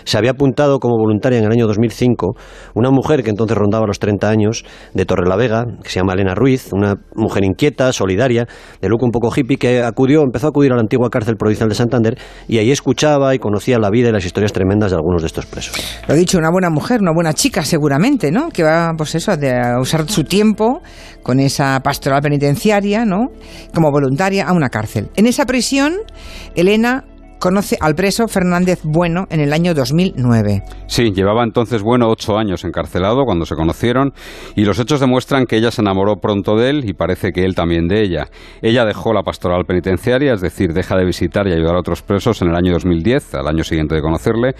se 0.04 0.18
había 0.18 0.32
apuntado 0.32 0.78
como 0.78 0.96
voluntaria 0.96 1.38
en 1.38 1.44
el 1.44 1.52
año 1.52 1.66
2005 1.66 2.34
una 2.74 2.90
mujer 2.90 3.22
que 3.22 3.30
entonces 3.30 3.56
rondaba 3.56 3.86
los 3.86 3.98
30 3.98 4.28
años, 4.28 4.64
de 4.92 5.04
Torrelavega, 5.04 5.64
que 5.82 5.90
se 5.90 6.00
llama 6.00 6.14
Elena 6.14 6.34
Ruiz, 6.34 6.72
una 6.72 6.94
mujer 7.14 7.44
inquieta, 7.44 7.92
solidaria, 7.92 8.46
de 8.80 8.88
look 8.88 9.02
un 9.02 9.10
poco 9.10 9.30
hippie, 9.34 9.56
que 9.56 9.82
acudió, 9.82 10.22
empezó 10.22 10.46
a 10.48 10.50
acudir 10.50 10.72
a 10.72 10.76
la 10.76 10.82
antigua 10.82 11.08
cárcel 11.10 11.36
provincial 11.36 11.68
de 11.68 11.74
Santander 11.74 12.18
y 12.48 12.58
ahí 12.58 12.70
escuchaba 12.70 13.34
y 13.34 13.38
conocía 13.38 13.78
la 13.78 13.90
vida 13.90 14.08
y 14.08 14.12
las 14.12 14.24
historias 14.24 14.52
tremendas 14.52 14.90
de 14.90 14.96
algunos 14.96 15.22
de 15.22 15.26
estos 15.26 15.46
presos. 15.46 15.76
Lo 16.06 16.14
dicho, 16.14 16.38
una 16.38 16.50
buena 16.50 16.70
mujer, 16.70 17.00
una 17.00 17.12
buena 17.12 17.32
chica 17.32 17.62
seguramente, 17.62 18.30
¿no? 18.30 18.48
Que 18.50 18.62
va, 18.62 18.92
pues 18.96 19.14
eso, 19.14 19.32
a 19.32 19.80
usar 19.80 20.08
su 20.08 20.24
tiempo 20.24 20.82
con 21.22 21.40
esa 21.40 21.80
pastoral 21.80 22.20
penitenciaria, 22.22 23.04
¿no? 23.04 23.28
Como 23.74 23.90
voluntaria 23.90 24.46
a 24.46 24.52
una 24.52 24.68
cárcel. 24.68 25.08
En 25.16 25.26
esa 25.26 25.46
prisión, 25.46 25.94
Elena 26.54 27.04
conoce 27.38 27.76
al 27.80 27.94
preso 27.94 28.28
Fernández 28.28 28.80
Bueno 28.84 29.26
en 29.30 29.40
el 29.40 29.52
año 29.52 29.74
2009. 29.74 30.62
Sí, 30.86 31.12
llevaba 31.12 31.44
entonces 31.44 31.82
Bueno 31.82 32.08
ocho 32.08 32.36
años 32.38 32.64
encarcelado 32.64 33.24
cuando 33.24 33.46
se 33.46 33.54
conocieron 33.54 34.12
y 34.54 34.64
los 34.64 34.78
hechos 34.78 35.00
demuestran 35.00 35.46
que 35.46 35.56
ella 35.56 35.70
se 35.70 35.82
enamoró 35.82 36.16
pronto 36.16 36.56
de 36.56 36.70
él 36.70 36.88
y 36.88 36.94
parece 36.94 37.32
que 37.32 37.44
él 37.44 37.54
también 37.54 37.88
de 37.88 38.02
ella. 38.02 38.28
Ella 38.62 38.84
dejó 38.84 39.12
la 39.12 39.22
pastoral 39.22 39.64
penitenciaria, 39.64 40.34
es 40.34 40.40
decir, 40.40 40.72
deja 40.72 40.96
de 40.96 41.04
visitar 41.04 41.46
y 41.46 41.52
ayudar 41.52 41.76
a 41.76 41.80
otros 41.80 42.02
presos 42.02 42.42
en 42.42 42.48
el 42.48 42.56
año 42.56 42.72
2010, 42.72 43.34
al 43.34 43.48
año 43.48 43.64
siguiente 43.64 43.94
de 43.94 44.02
conocerle. 44.02 44.54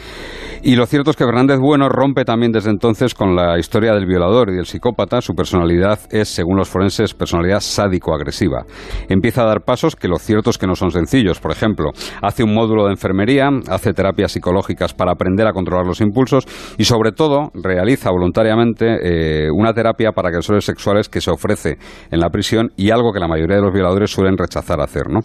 Y 0.63 0.77
lo 0.77 0.87
cierto 0.87 1.11
es 1.11 1.17
que 1.17 1.25
Fernández 1.25 1.59
Bueno 1.59 1.89
rompe 1.89 2.25
también 2.25 2.53
desde 2.53 2.71
entonces 2.71 3.15
con 3.15 3.35
la 3.37 3.59
historia 3.59 3.93
del 3.93 4.07
violador 4.07 4.51
y 4.51 4.57
del 4.57 4.67
psicópata. 4.67 5.21
Su 5.21 5.35
personalidad 5.35 6.01
es, 6.11 6.29
según 6.29 6.57
los 6.57 6.69
forenses, 6.69 7.15
personalidad 7.15 7.61
sádico-agresiva. 7.61 8.65
Empieza 9.09 9.43
a 9.43 9.47
dar 9.47 9.63
pasos 9.65 9.97
que 9.97 10.09
lo 10.09 10.17
cierto 10.17 10.51
es 10.51 10.59
que 10.59 10.67
no 10.67 10.75
son 10.75 10.91
sencillos. 10.91 11.41
Por 11.41 11.53
ejemplo, 11.53 11.91
hace 12.23 12.45
un 12.45 12.55
módulo 12.65 12.87
de 12.87 12.93
enfermería, 12.93 13.51
hace 13.69 13.93
terapias 13.93 14.33
psicológicas 14.33 14.95
para 14.95 15.13
aprender 15.13 15.47
a 15.47 15.53
controlar 15.53 15.87
los 15.87 16.01
impulsos 16.01 16.47
y 16.79 16.85
sobre 16.85 17.13
todo 17.13 17.51
realiza 17.53 18.11
voluntariamente 18.11 18.87
eh, 19.03 19.51
una 19.51 19.75
terapia 19.75 20.13
para 20.13 20.29
agresores 20.29 20.65
sexuales 20.65 21.11
que 21.11 21.21
se 21.21 21.31
ofrece 21.31 21.77
en 22.11 22.21
la 22.21 22.31
prisión 22.31 22.71
y 22.77 22.91
algo 22.91 23.13
que 23.13 23.21
la 23.21 23.29
mayoría 23.29 23.57
de 23.57 23.63
los 23.63 23.73
violadores 23.73 24.11
suelen 24.11 24.39
rechazar 24.39 24.81
hacer, 24.81 25.11
¿no? 25.11 25.21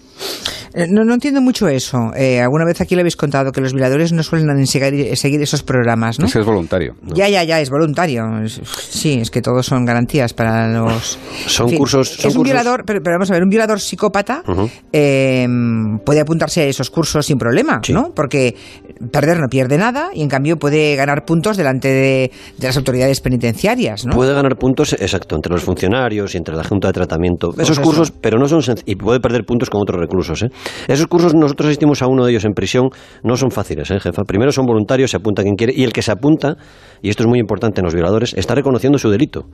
Eh, 0.74 0.86
no, 0.89 1.06
no 1.06 1.13
entiendo 1.13 1.41
mucho 1.41 1.68
eso. 1.69 2.12
Eh, 2.15 2.41
alguna 2.41 2.65
vez 2.65 2.81
aquí 2.81 2.95
le 2.95 3.01
habéis 3.01 3.15
contado 3.15 3.51
que 3.51 3.62
los 3.62 3.74
violadores 3.74 4.12
no 4.12 4.21
suelen 4.21 4.68
seguir, 4.68 5.15
seguir 5.15 5.41
esos 5.41 5.63
programas, 5.63 6.19
¿no? 6.19 6.25
Es 6.25 6.33
que 6.33 6.39
es 6.39 6.45
voluntario. 6.45 6.95
Ya, 7.15 7.30
ya, 7.30 7.44
ya, 7.44 7.62
es 7.62 7.69
voluntario. 7.69 8.24
Sí, 8.47 9.19
es 9.21 9.31
que 9.31 9.41
todos 9.41 9.65
son 9.65 9.86
garantías 9.86 10.33
para 10.33 10.68
los... 10.68 11.18
Son 11.47 11.71
cursos... 11.71 12.24
es 12.24 12.36
un 12.36 12.44
violador, 12.44 12.83
pero, 12.86 13.01
vamos 13.01 13.31
a 13.31 13.33
ver, 13.33 13.44
un 13.44 13.50
violador 13.50 13.80
psicópata 13.80 14.44
puede 14.91 16.19
apuntarse 16.19 16.62
a 16.62 16.65
esos 16.65 16.89
cursos 16.89 17.28
sin 17.29 17.37
problema, 17.37 17.79
¿no? 17.89 18.11
Porque 18.15 18.55
perder 19.11 19.39
no 19.39 19.47
pierde 19.47 19.77
nada 19.77 20.09
y 20.13 20.23
en 20.23 20.29
cambio 20.29 20.57
puede 20.57 20.95
ganar 20.95 21.25
puntos 21.25 21.57
delante 21.57 21.87
de, 21.87 22.31
las 22.59 22.75
autoridades 22.75 23.21
penitenciarias, 23.21 24.05
¿no? 24.05 24.15
Puede 24.15 24.33
ganar 24.33 24.57
puntos, 24.57 24.93
exacto, 24.93 25.35
entre 25.35 25.53
los 25.53 25.63
funcionarios 25.63 26.33
y 26.33 26.37
entre 26.37 26.55
la 26.55 26.63
Junta 26.63 26.87
de 26.87 26.93
Tratamiento. 26.93 27.51
Pues 27.51 27.69
Esos 27.69 27.79
cursos, 27.79 28.11
pero 28.11 28.39
no 28.39 28.47
son 28.47 28.59
y 28.85 28.95
puede 28.95 29.19
perder 29.19 29.45
puntos 29.45 29.69
con 29.69 29.81
otros 29.81 29.99
reclusos, 29.99 30.41
¿eh? 30.41 30.49
Esos 30.87 31.05
cursos 31.05 31.35
nosotros 31.35 31.67
asistimos 31.67 32.01
a 32.01 32.07
uno 32.07 32.25
de 32.25 32.31
ellos 32.31 32.45
en 32.45 32.53
prisión, 32.53 32.89
no 33.23 33.37
son 33.37 33.51
fáciles, 33.51 33.91
¿eh, 33.91 33.99
jefa? 33.99 34.23
Primero 34.23 34.51
son 34.51 34.65
voluntarios, 34.65 35.11
se 35.11 35.17
apunta 35.17 35.43
quien 35.43 35.55
quiere 35.55 35.73
y 35.75 35.83
el 35.83 35.93
que 35.93 36.01
se 36.01 36.11
apunta, 36.11 36.57
y 37.01 37.09
esto 37.09 37.23
es 37.23 37.29
muy 37.29 37.39
importante 37.39 37.81
en 37.81 37.85
los 37.85 37.93
violadores, 37.93 38.33
está 38.33 38.55
reconociendo 38.55 38.97
su 38.97 39.09
delito 39.09 39.45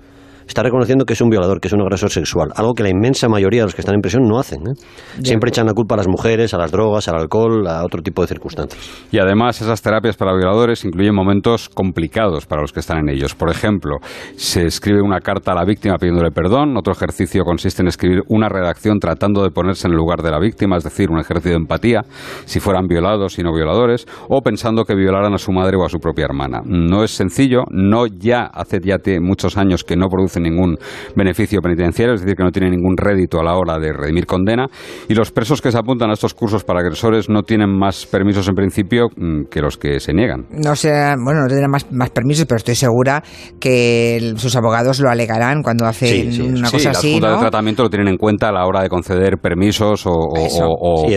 está 0.48 0.64
reconociendo 0.64 1.06
que 1.06 1.14
es 1.14 1.22
un 1.22 1.30
violador, 1.30 1.60
que 1.60 1.68
es 1.68 1.74
un 1.74 1.82
agresor 1.82 2.12
sexual, 2.12 2.50
algo 2.56 2.74
que 2.74 2.84
la 2.84 2.90
inmensa 2.90 3.28
mayoría 3.28 3.62
de 3.62 3.66
los 3.68 3.76
que 3.76 3.82
están 3.82 3.96
en 3.96 4.02
prisión 4.02 4.24
no 4.28 4.40
hacen. 4.40 4.62
¿eh? 4.68 4.74
Siempre 5.22 5.50
echan 5.50 5.66
la 5.66 5.74
culpa 5.74 5.96
a 5.96 5.98
las 5.98 6.08
mujeres, 6.08 6.54
a 6.54 6.58
las 6.58 6.72
drogas, 6.72 7.08
al 7.08 7.16
alcohol, 7.16 7.68
a 7.68 7.84
otro 7.84 8.02
tipo 8.02 8.22
de 8.22 8.28
circunstancias. 8.28 9.06
Y 9.12 9.20
además 9.20 9.62
esas 9.62 9.82
terapias 9.82 10.18
para 10.18 10.36
violadores 10.36 10.84
incluyen 10.86 11.16
momentos 11.16 11.70
complicados 11.70 12.46
para 12.46 12.62
los 12.62 12.72
que 12.72 12.80
están 12.80 13.00
en 13.00 13.10
ellos. 13.10 13.36
Por 13.36 13.50
ejemplo, 13.50 13.98
se 14.36 14.66
escribe 14.66 15.02
una 15.02 15.20
carta 15.20 15.52
a 15.52 15.56
la 15.56 15.66
víctima 15.66 15.98
pidiéndole 15.98 16.32
perdón, 16.32 16.75
otro 16.78 16.94
ejercicio 16.94 17.44
consiste 17.44 17.82
en 17.82 17.88
escribir 17.88 18.24
una 18.28 18.50
redacción 18.50 19.00
tratando 19.00 19.44
de 19.44 19.52
ponerse 19.52 19.88
en 19.88 19.94
el 19.94 19.98
lugar 19.98 20.22
de 20.22 20.32
la 20.32 20.40
víctima, 20.40 20.78
es 20.78 20.84
decir, 20.84 21.10
un 21.12 21.20
ejercicio 21.20 21.52
de 21.52 21.58
empatía, 21.58 22.02
si 22.46 22.60
fueran 22.60 22.88
violados 22.88 23.38
y 23.40 23.44
no 23.44 23.54
violadores, 23.54 24.06
o 24.30 24.42
pensando 24.42 24.84
que 24.84 24.96
violaran 24.96 25.34
a 25.34 25.38
su 25.38 25.52
madre 25.52 25.78
o 25.78 25.86
a 25.86 25.90
su 25.90 26.00
propia 26.00 26.25
hermana. 26.25 26.62
No 26.66 27.04
es 27.04 27.12
sencillo, 27.12 27.64
no 27.70 28.08
ya 28.08 28.46
hace 28.46 28.80
ya 28.84 28.98
muchos 29.20 29.58
años 29.58 29.84
que 29.84 29.96
no 29.96 30.08
produce 30.08 30.35
ningún 30.39 30.77
beneficio 31.15 31.62
penitenciario, 31.62 32.15
es 32.15 32.22
decir, 32.22 32.36
que 32.36 32.44
no 32.44 32.51
tiene 32.51 32.70
ningún 32.70 32.98
rédito 32.98 33.39
a 33.39 33.44
la 33.44 33.56
hora 33.56 33.80
de 33.80 33.94
redimir 33.94 34.25
condena. 34.25 34.68
Y 35.08 35.13
los 35.13 35.32
presos 35.32 35.62
que 35.62 35.72
se 35.72 35.77
apuntan 35.77 36.10
a 36.10 36.13
estos 36.13 36.34
cursos 36.34 36.63
para 36.63 36.80
agresores 36.80 37.30
no 37.30 37.44
tienen 37.44 37.70
más 37.70 38.06
permisos 38.06 38.48
en 38.48 38.56
principio 38.56 39.08
mm, 39.15 39.46
que 39.50 39.62
los 39.62 39.77
que 39.77 40.00
se 40.00 40.13
niegan. 40.13 40.46
No 40.51 40.75
sé, 40.75 40.89
bueno, 41.24 41.42
no 41.42 41.48
tendrán 41.48 41.72
más, 41.72 41.92
más 41.92 42.10
permisos, 42.10 42.46
pero 42.46 42.58
estoy 42.58 42.75
segura 42.75 43.24
que 43.60 44.34
sus 44.38 44.56
abogados 44.56 45.00
lo 45.00 45.10
alegarán 45.10 45.62
cuando 45.63 45.86
hacen 45.86 46.56
una 46.58 46.70
cosa 46.70 46.92
así. 46.92 47.08
Las 47.08 47.13
juntas 47.13 47.32
de 47.34 47.39
tratamiento 47.39 47.84
lo 47.84 47.89
tienen 47.89 48.08
en 48.08 48.18
cuenta 48.18 48.50
a 48.50 48.51
la 48.51 48.65
hora 48.65 48.82
de 48.82 48.89
conceder 48.89 49.38
permisos 49.38 50.04
o, 50.06 50.30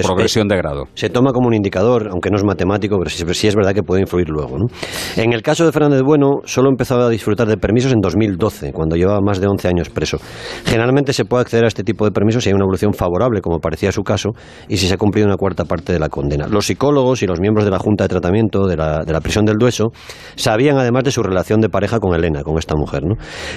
progresión 0.03 0.49
de 0.49 0.57
grado. 0.57 0.85
Se 0.95 1.11
toma 1.11 1.33
como 1.33 1.49
un 1.49 1.55
indicador, 1.55 2.09
aunque 2.11 2.31
no 2.31 2.37
es 2.37 2.45
matemático, 2.45 2.97
pero 2.99 3.11
sí, 3.11 3.25
sí 3.33 3.49
es 3.49 3.55
verdad 3.55 3.75
que 3.75 3.83
puede 3.83 4.03
influir 4.03 4.29
luego. 4.29 4.57
En 5.17 5.33
el 5.33 5.43
caso 5.43 5.65
de 5.65 5.73
Fernández 5.73 6.03
Bueno, 6.03 6.41
solo 6.45 6.69
empezó 6.69 6.97
a 6.97 7.09
disfrutar 7.09 7.47
de 7.47 7.57
permisos 7.57 7.93
en 7.93 8.01
2012, 8.01 8.73
cuando 8.73 8.97
más 9.23 9.41
de 9.41 9.47
11 9.47 9.69
años 9.69 9.91
preso. 9.91 10.19
Generalmente 10.65 11.13
se 11.13 11.25
puede 11.25 11.43
acceder 11.43 11.65
a 11.65 11.69
este 11.69 11.85
tipo 11.85 12.05
de 12.05 12.11
permisos 12.11 12.45
si 12.45 12.51
hay 12.51 12.55
una 12.55 12.65
evolución 12.65 12.93
favorable, 12.93 13.41
como 13.41 13.59
parecía 13.59 13.93
su 13.93 14.03
caso, 14.03 14.31
y 14.69 14.77
si 14.77 14.87
se 14.87 14.95
ha 14.95 14.97
cumplido 14.97 15.27
una 15.27 15.37
cuarta 15.37 15.65
parte 15.65 15.93
de 15.93 15.99
la 15.99 16.09
condena. 16.09 16.47
Los 16.49 16.67
psicólogos 16.67 17.23
y 17.23 17.27
los 17.27 17.41
miembros 17.41 17.65
de 17.65 17.71
la 17.71 17.79
Junta 17.79 18.05
de 18.05 18.09
Tratamiento 18.09 18.67
de 18.67 18.77
la, 18.77 19.05
de 19.05 19.13
la 19.13 19.21
prisión 19.21 19.45
del 19.45 19.57
Dueso 19.57 19.91
sabían 20.37 20.79
además 20.79 21.05
de 21.05 21.11
su 21.11 21.23
relación 21.23 21.61
de 21.61 21.69
pareja 21.69 21.99
con 21.99 22.15
Elena, 22.15 22.43
con 22.43 22.59
esta 22.59 22.75
mujer. 22.77 23.03
¿no? 23.05 23.15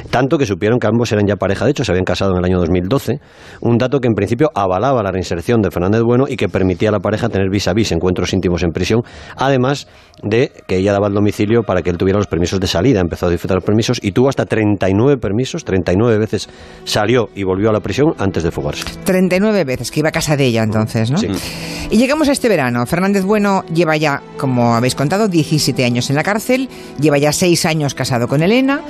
Tanto 0.10 0.38
que 0.38 0.46
supieron 0.46 0.80
que 0.80 0.88
ambos 0.88 1.12
eran 1.12 1.26
ya 1.28 1.36
pareja, 1.36 1.66
de 1.66 1.72
hecho 1.72 1.84
se 1.84 1.92
habían 1.92 2.06
casado 2.06 2.32
en 2.32 2.38
el 2.38 2.46
año 2.46 2.60
2012, 2.60 3.20
un 3.62 3.78
dato 3.78 4.00
que 4.00 4.08
en 4.08 4.14
principio 4.14 4.50
avalaba 4.56 5.04
la 5.04 5.12
reinserción 5.12 5.62
de 5.62 5.72
Fernández 5.72 6.02
Bueno 6.02 6.26
y 6.28 6.36
que 6.36 6.50
permitía 6.50 6.90
a 6.90 6.92
la 6.92 7.00
pareja 7.00 7.30
tener 7.30 7.50
vis 7.50 7.68
a 7.68 7.74
vis 7.74 7.92
encuentros 7.92 8.34
íntimos 8.34 8.64
en 8.64 8.72
prisión, 8.72 9.02
además 9.36 9.88
de 10.24 10.52
que 10.68 10.78
ella 10.78 10.94
daba 10.94 11.08
el 11.08 11.14
domicilio 11.14 11.64
para 11.64 11.82
que 11.82 11.90
él 11.90 11.98
tuviera 11.98 12.18
los 12.18 12.28
permisos 12.28 12.60
de 12.60 12.68
salida, 12.68 13.00
empezó 13.00 13.28
a 13.28 13.30
disfrutar 13.30 13.58
los 13.58 13.64
permisos 13.64 14.00
y 14.02 14.12
tuvo 14.12 14.30
hasta 14.30 14.46
39 14.46 15.18
permisos 15.18 15.41
permisos, 15.42 15.66
39 15.66 16.18
veces 16.20 16.50
salió 16.84 17.30
y 17.36 17.44
volvió 17.44 17.70
a 17.70 17.74
la 17.74 17.80
prisión 17.80 18.14
antes 18.18 18.44
de 18.44 18.52
fugarse. 18.52 18.86
39 19.04 19.64
veces, 19.64 19.92
que 19.92 20.00
iba 20.00 20.10
a 20.10 20.12
casa 20.12 20.38
de 20.38 20.46
ella 20.46 20.64
entonces, 20.64 21.10
¿no? 21.10 21.18
Sí. 21.18 21.28
Y 21.90 21.98
llegamos 21.98 22.30
a 22.30 22.32
este 22.32 22.48
verano. 22.48 22.86
Fernández 22.86 23.24
Bueno 23.24 23.64
lleva 23.74 23.98
ya, 23.98 24.22
como 24.38 24.76
habéis 24.76 24.96
contado, 24.96 25.28
17 25.28 25.84
años 25.84 26.10
en 26.10 26.16
la 26.16 26.24
cárcel, 26.24 26.70
lleva 27.00 27.18
ya 27.18 27.32
6 27.32 27.66
años 27.66 27.96
casado 27.96 28.28
con 28.28 28.44
Elena 28.44 28.82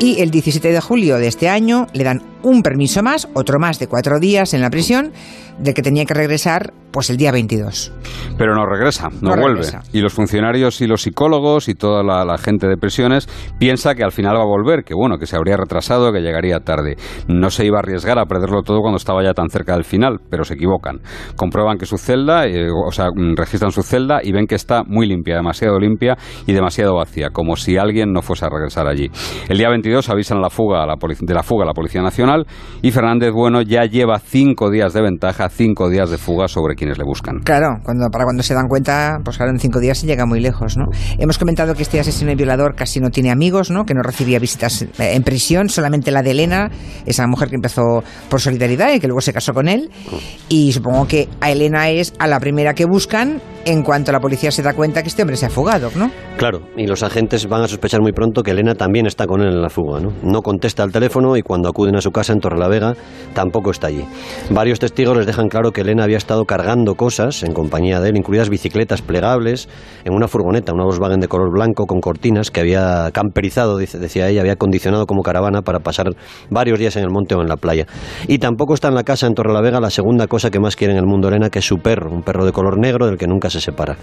y 0.00 0.20
el 0.20 0.30
17 0.30 0.72
de 0.72 0.80
julio 0.80 1.16
de 1.18 1.28
este 1.28 1.48
año 1.48 1.86
le 1.92 2.04
dan 2.04 2.22
un 2.42 2.62
permiso 2.62 3.02
más, 3.02 3.28
otro 3.34 3.58
más 3.58 3.78
de 3.78 3.86
cuatro 3.86 4.18
días 4.18 4.54
en 4.54 4.62
la 4.62 4.70
prisión, 4.70 5.12
del 5.58 5.74
que 5.74 5.82
tenía 5.82 6.06
que 6.06 6.14
regresar 6.14 6.72
pues 6.90 7.10
el 7.10 7.18
día 7.18 7.30
22. 7.30 7.92
Pero 8.38 8.54
no 8.54 8.64
regresa, 8.66 9.08
no, 9.20 9.36
No 9.36 9.42
vuelve. 9.42 9.60
regresa. 9.60 9.82
Y 9.92 10.00
los 10.00 10.14
funcionarios 10.14 10.80
y 10.80 10.86
los 10.86 11.02
psicólogos 11.02 11.68
y 11.68 11.74
toda 11.74 12.02
la, 12.02 12.24
la 12.24 12.38
gente 12.38 12.66
de 12.66 12.76
prisiones 12.78 13.28
piensa 13.58 13.94
que 13.94 14.02
al 14.02 14.10
final 14.10 14.36
va 14.36 14.42
a 14.42 14.46
volver, 14.46 14.82
que 14.84 14.94
bueno, 14.94 15.18
que 15.18 15.26
se 15.26 15.36
habría 15.36 15.56
retrasado, 15.58 16.12
que 16.12 16.20
llegaría 16.20 16.60
tarde. 16.60 16.96
No 17.28 17.50
se 17.50 17.66
iba 17.66 17.76
a 17.76 17.80
arriesgar 17.80 18.18
a 18.18 18.24
perderlo 18.24 18.62
todo 18.62 18.80
cuando 18.80 18.96
estaba 18.96 19.22
ya 19.22 19.34
tan 19.34 19.50
cerca 19.50 19.74
del 19.74 19.84
final, 19.84 20.16
pero 20.30 20.42
se 20.44 20.54
equivocan. 20.54 21.00
Comprueban 21.36 21.76
que 21.78 21.84
su 21.86 21.98
celda, 21.98 22.46
eh, 22.46 22.68
o 22.70 22.90
sea, 22.90 23.08
mm, 23.14 23.36
registran 23.36 23.70
su 23.70 23.82
celda 23.82 24.20
y 24.22 24.32
ven 24.32 24.46
que 24.46 24.54
está 24.56 24.82
muy 24.82 25.06
limpia, 25.06 25.36
demasiado 25.36 25.78
limpia 25.78 26.16
y 26.46 26.52
demasiado 26.54 26.96
vacía, 26.96 27.28
como 27.30 27.54
si 27.54 27.76
alguien 27.76 28.12
no 28.12 28.22
fuese 28.22 28.46
a 28.46 28.48
regresar 28.48 28.88
allí. 28.88 29.10
El 29.48 29.58
día 29.58 29.68
22 29.68 29.89
avisan 30.08 30.40
la 30.40 30.50
fuga 30.50 30.82
a 30.82 30.86
la 30.86 30.96
de 30.96 31.34
la 31.34 31.42
fuga 31.42 31.64
a 31.64 31.66
la 31.66 31.72
Policía 31.72 32.02
Nacional 32.02 32.46
y 32.82 32.90
Fernández 32.90 33.32
Bueno 33.32 33.62
ya 33.62 33.84
lleva 33.84 34.18
cinco 34.18 34.70
días 34.70 34.92
de 34.92 35.02
ventaja, 35.02 35.48
cinco 35.48 35.88
días 35.88 36.10
de 36.10 36.18
fuga 36.18 36.48
sobre 36.48 36.74
quienes 36.74 36.98
le 36.98 37.04
buscan. 37.04 37.40
Claro, 37.40 37.80
cuando, 37.82 38.08
para 38.10 38.24
cuando 38.24 38.42
se 38.42 38.54
dan 38.54 38.68
cuenta, 38.68 39.18
pues 39.24 39.36
claro, 39.36 39.52
en 39.52 39.58
cinco 39.58 39.80
días 39.80 39.98
se 39.98 40.06
llega 40.06 40.26
muy 40.26 40.40
lejos, 40.40 40.76
¿no? 40.76 40.86
Hemos 41.18 41.38
comentado 41.38 41.74
que 41.74 41.82
este 41.82 42.00
asesino 42.00 42.30
y 42.32 42.34
violador 42.34 42.74
casi 42.74 43.00
no 43.00 43.10
tiene 43.10 43.30
amigos, 43.30 43.70
¿no? 43.70 43.84
Que 43.84 43.94
no 43.94 44.02
recibía 44.02 44.38
visitas 44.38 44.82
eh, 44.82 44.88
en 44.98 45.22
prisión, 45.22 45.68
solamente 45.68 46.10
la 46.10 46.22
de 46.22 46.30
Elena, 46.30 46.70
esa 47.06 47.26
mujer 47.26 47.48
que 47.48 47.56
empezó 47.56 48.02
por 48.28 48.40
solidaridad 48.40 48.92
y 48.92 49.00
que 49.00 49.06
luego 49.06 49.20
se 49.20 49.32
casó 49.32 49.52
con 49.52 49.68
él. 49.68 49.90
Y 50.48 50.72
supongo 50.72 51.06
que 51.06 51.28
a 51.40 51.50
Elena 51.50 51.88
es 51.90 52.12
a 52.18 52.26
la 52.26 52.40
primera 52.40 52.74
que 52.74 52.84
buscan 52.84 53.40
en 53.64 53.82
cuanto 53.82 54.12
la 54.12 54.20
policía 54.20 54.50
se 54.50 54.62
da 54.62 54.74
cuenta 54.74 55.02
que 55.02 55.08
este 55.08 55.22
hombre 55.22 55.36
se 55.36 55.46
ha 55.46 55.50
fugado, 55.50 55.90
¿no? 55.96 56.10
Claro, 56.36 56.62
y 56.76 56.86
los 56.86 57.02
agentes 57.02 57.46
van 57.48 57.62
a 57.62 57.68
sospechar 57.68 58.00
muy 58.00 58.12
pronto 58.12 58.42
que 58.42 58.52
Elena 58.52 58.74
también 58.74 59.06
está 59.06 59.26
con 59.26 59.42
él 59.42 59.48
en 59.48 59.60
la 59.60 59.68
fuga, 59.68 60.00
¿no? 60.00 60.12
No 60.22 60.40
contesta 60.42 60.82
al 60.82 60.92
teléfono 60.92 61.36
y 61.36 61.42
cuando 61.42 61.68
acuden 61.68 61.96
a 61.96 62.00
su 62.00 62.10
casa 62.10 62.32
en 62.32 62.40
Torrelavega 62.40 62.94
tampoco 63.34 63.70
está 63.70 63.88
allí. 63.88 64.04
Varios 64.50 64.78
testigos 64.78 65.16
les 65.16 65.26
dejan 65.26 65.48
claro 65.48 65.72
que 65.72 65.82
Elena 65.82 66.04
había 66.04 66.16
estado 66.16 66.44
cargando 66.46 66.94
cosas 66.94 67.42
en 67.42 67.52
compañía 67.52 68.00
de 68.00 68.08
él, 68.10 68.16
incluidas 68.16 68.48
bicicletas 68.48 69.02
plegables, 69.02 69.68
en 70.04 70.14
una 70.14 70.28
furgoneta, 70.28 70.72
una 70.72 70.84
Volkswagen 70.84 71.20
de 71.20 71.28
color 71.28 71.50
blanco 71.52 71.86
con 71.86 72.00
cortinas 72.00 72.50
que 72.50 72.60
había 72.60 73.10
camperizado, 73.12 73.76
dice- 73.76 73.98
decía 73.98 74.28
ella, 74.28 74.40
había 74.40 74.54
acondicionado 74.54 75.06
como 75.06 75.22
caravana 75.22 75.60
para 75.62 75.80
pasar 75.80 76.06
varios 76.48 76.78
días 76.78 76.96
en 76.96 77.02
el 77.04 77.10
monte 77.10 77.34
o 77.34 77.42
en 77.42 77.48
la 77.48 77.56
playa. 77.56 77.86
Y 78.26 78.38
tampoco 78.38 78.72
está 78.74 78.88
en 78.88 78.94
la 78.94 79.02
casa 79.04 79.26
en 79.26 79.34
Torrelavega 79.34 79.80
la 79.80 79.90
segunda 79.90 80.26
cosa 80.26 80.50
que 80.50 80.60
más 80.60 80.76
quiere 80.76 80.94
en 80.94 80.98
el 80.98 81.06
mundo 81.06 81.28
Elena, 81.28 81.50
que 81.50 81.58
es 81.58 81.66
su 81.66 81.76
perro, 81.78 82.10
un 82.10 82.22
perro 82.22 82.46
de 82.46 82.52
color 82.52 82.78
negro 82.78 83.06
del 83.06 83.18
que 83.18 83.26
nunca 83.26 83.49
se 83.50 83.60
separa. 83.60 83.96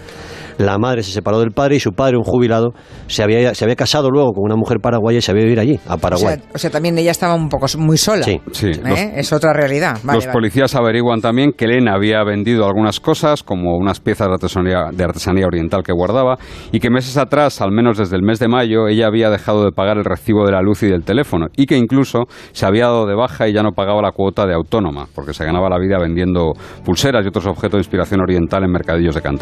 La 0.58 0.76
madre 0.76 1.04
se 1.04 1.12
separó 1.12 1.38
del 1.38 1.52
padre 1.52 1.76
y 1.76 1.80
su 1.80 1.92
padre, 1.92 2.16
un 2.16 2.24
jubilado, 2.24 2.72
se 3.06 3.22
había, 3.22 3.54
se 3.54 3.64
había 3.64 3.76
casado 3.76 4.10
luego 4.10 4.32
con 4.32 4.42
una 4.44 4.56
mujer 4.56 4.78
paraguaya 4.82 5.18
y 5.18 5.22
se 5.22 5.30
había 5.30 5.46
ido 5.46 5.60
allí, 5.60 5.78
a 5.86 5.94
O 5.94 5.98
Paraguay. 5.98 6.34
sea, 6.34 6.44
o 6.52 6.58
sea, 6.58 6.70
también 6.70 6.98
ella 6.98 7.12
estaba 7.12 7.34
un 7.36 7.48
poco 7.48 7.66
muy 7.78 7.96
sola. 7.96 8.24
Sí. 8.24 8.40
Sí, 8.50 8.66
¿Eh? 8.70 8.80
los- 8.84 8.98
Es 8.98 9.32
otra 9.32 9.52
realidad. 9.52 9.98
Vale, 10.02 10.16
los 10.16 10.26
vale. 10.26 10.32
policías 10.32 10.74
averiguan 10.74 11.20
también 11.20 11.52
que 11.52 11.66
Elena 11.66 11.94
había 11.94 12.24
vendido 12.24 12.66
algunas 12.66 12.98
cosas, 12.98 13.44
como 13.44 13.76
unas 13.76 14.00
piezas 14.00 14.26
de 14.26 14.32
artesanía, 14.34 14.86
de 14.92 15.04
artesanía 15.04 15.46
oriental 15.46 15.84
que 15.84 15.92
guardaba, 15.92 16.38
y 16.72 16.80
que 16.80 16.90
meses 16.90 17.16
atrás, 17.18 17.60
al 17.60 17.70
menos 17.70 17.96
desde 17.98 18.16
el 18.16 18.22
mes 18.22 18.40
de 18.40 18.48
mayo, 18.48 18.88
ella 18.88 19.06
había 19.06 19.30
dejado 19.30 19.62
de 19.64 19.70
pagar 19.70 19.96
el 19.96 20.04
recibo 20.04 20.44
de 20.44 20.50
la 20.50 20.60
luz 20.60 20.82
y 20.82 20.88
del 20.88 21.04
teléfono, 21.04 21.46
y 21.56 21.66
que 21.66 21.76
incluso 21.76 22.24
se 22.50 22.66
había 22.66 22.86
dado 22.86 23.06
de 23.06 23.14
baja 23.14 23.46
y 23.46 23.52
ya 23.52 23.62
no 23.62 23.70
pagaba 23.70 24.02
la 24.02 24.10
cuota 24.10 24.44
de 24.44 24.54
autónoma, 24.54 25.06
porque 25.14 25.32
se 25.32 25.44
ganaba 25.44 25.68
la 25.68 25.78
vida 25.78 25.98
vendiendo 26.00 26.52
pulseras 26.84 27.24
y 27.24 27.28
otros 27.28 27.46
objetos 27.46 27.74
de 27.74 27.78
inspiración 27.78 28.20
oriental 28.22 28.64
en 28.64 28.72
mercadillos 28.72 29.14
de 29.14 29.20
Cantabria. 29.22 29.37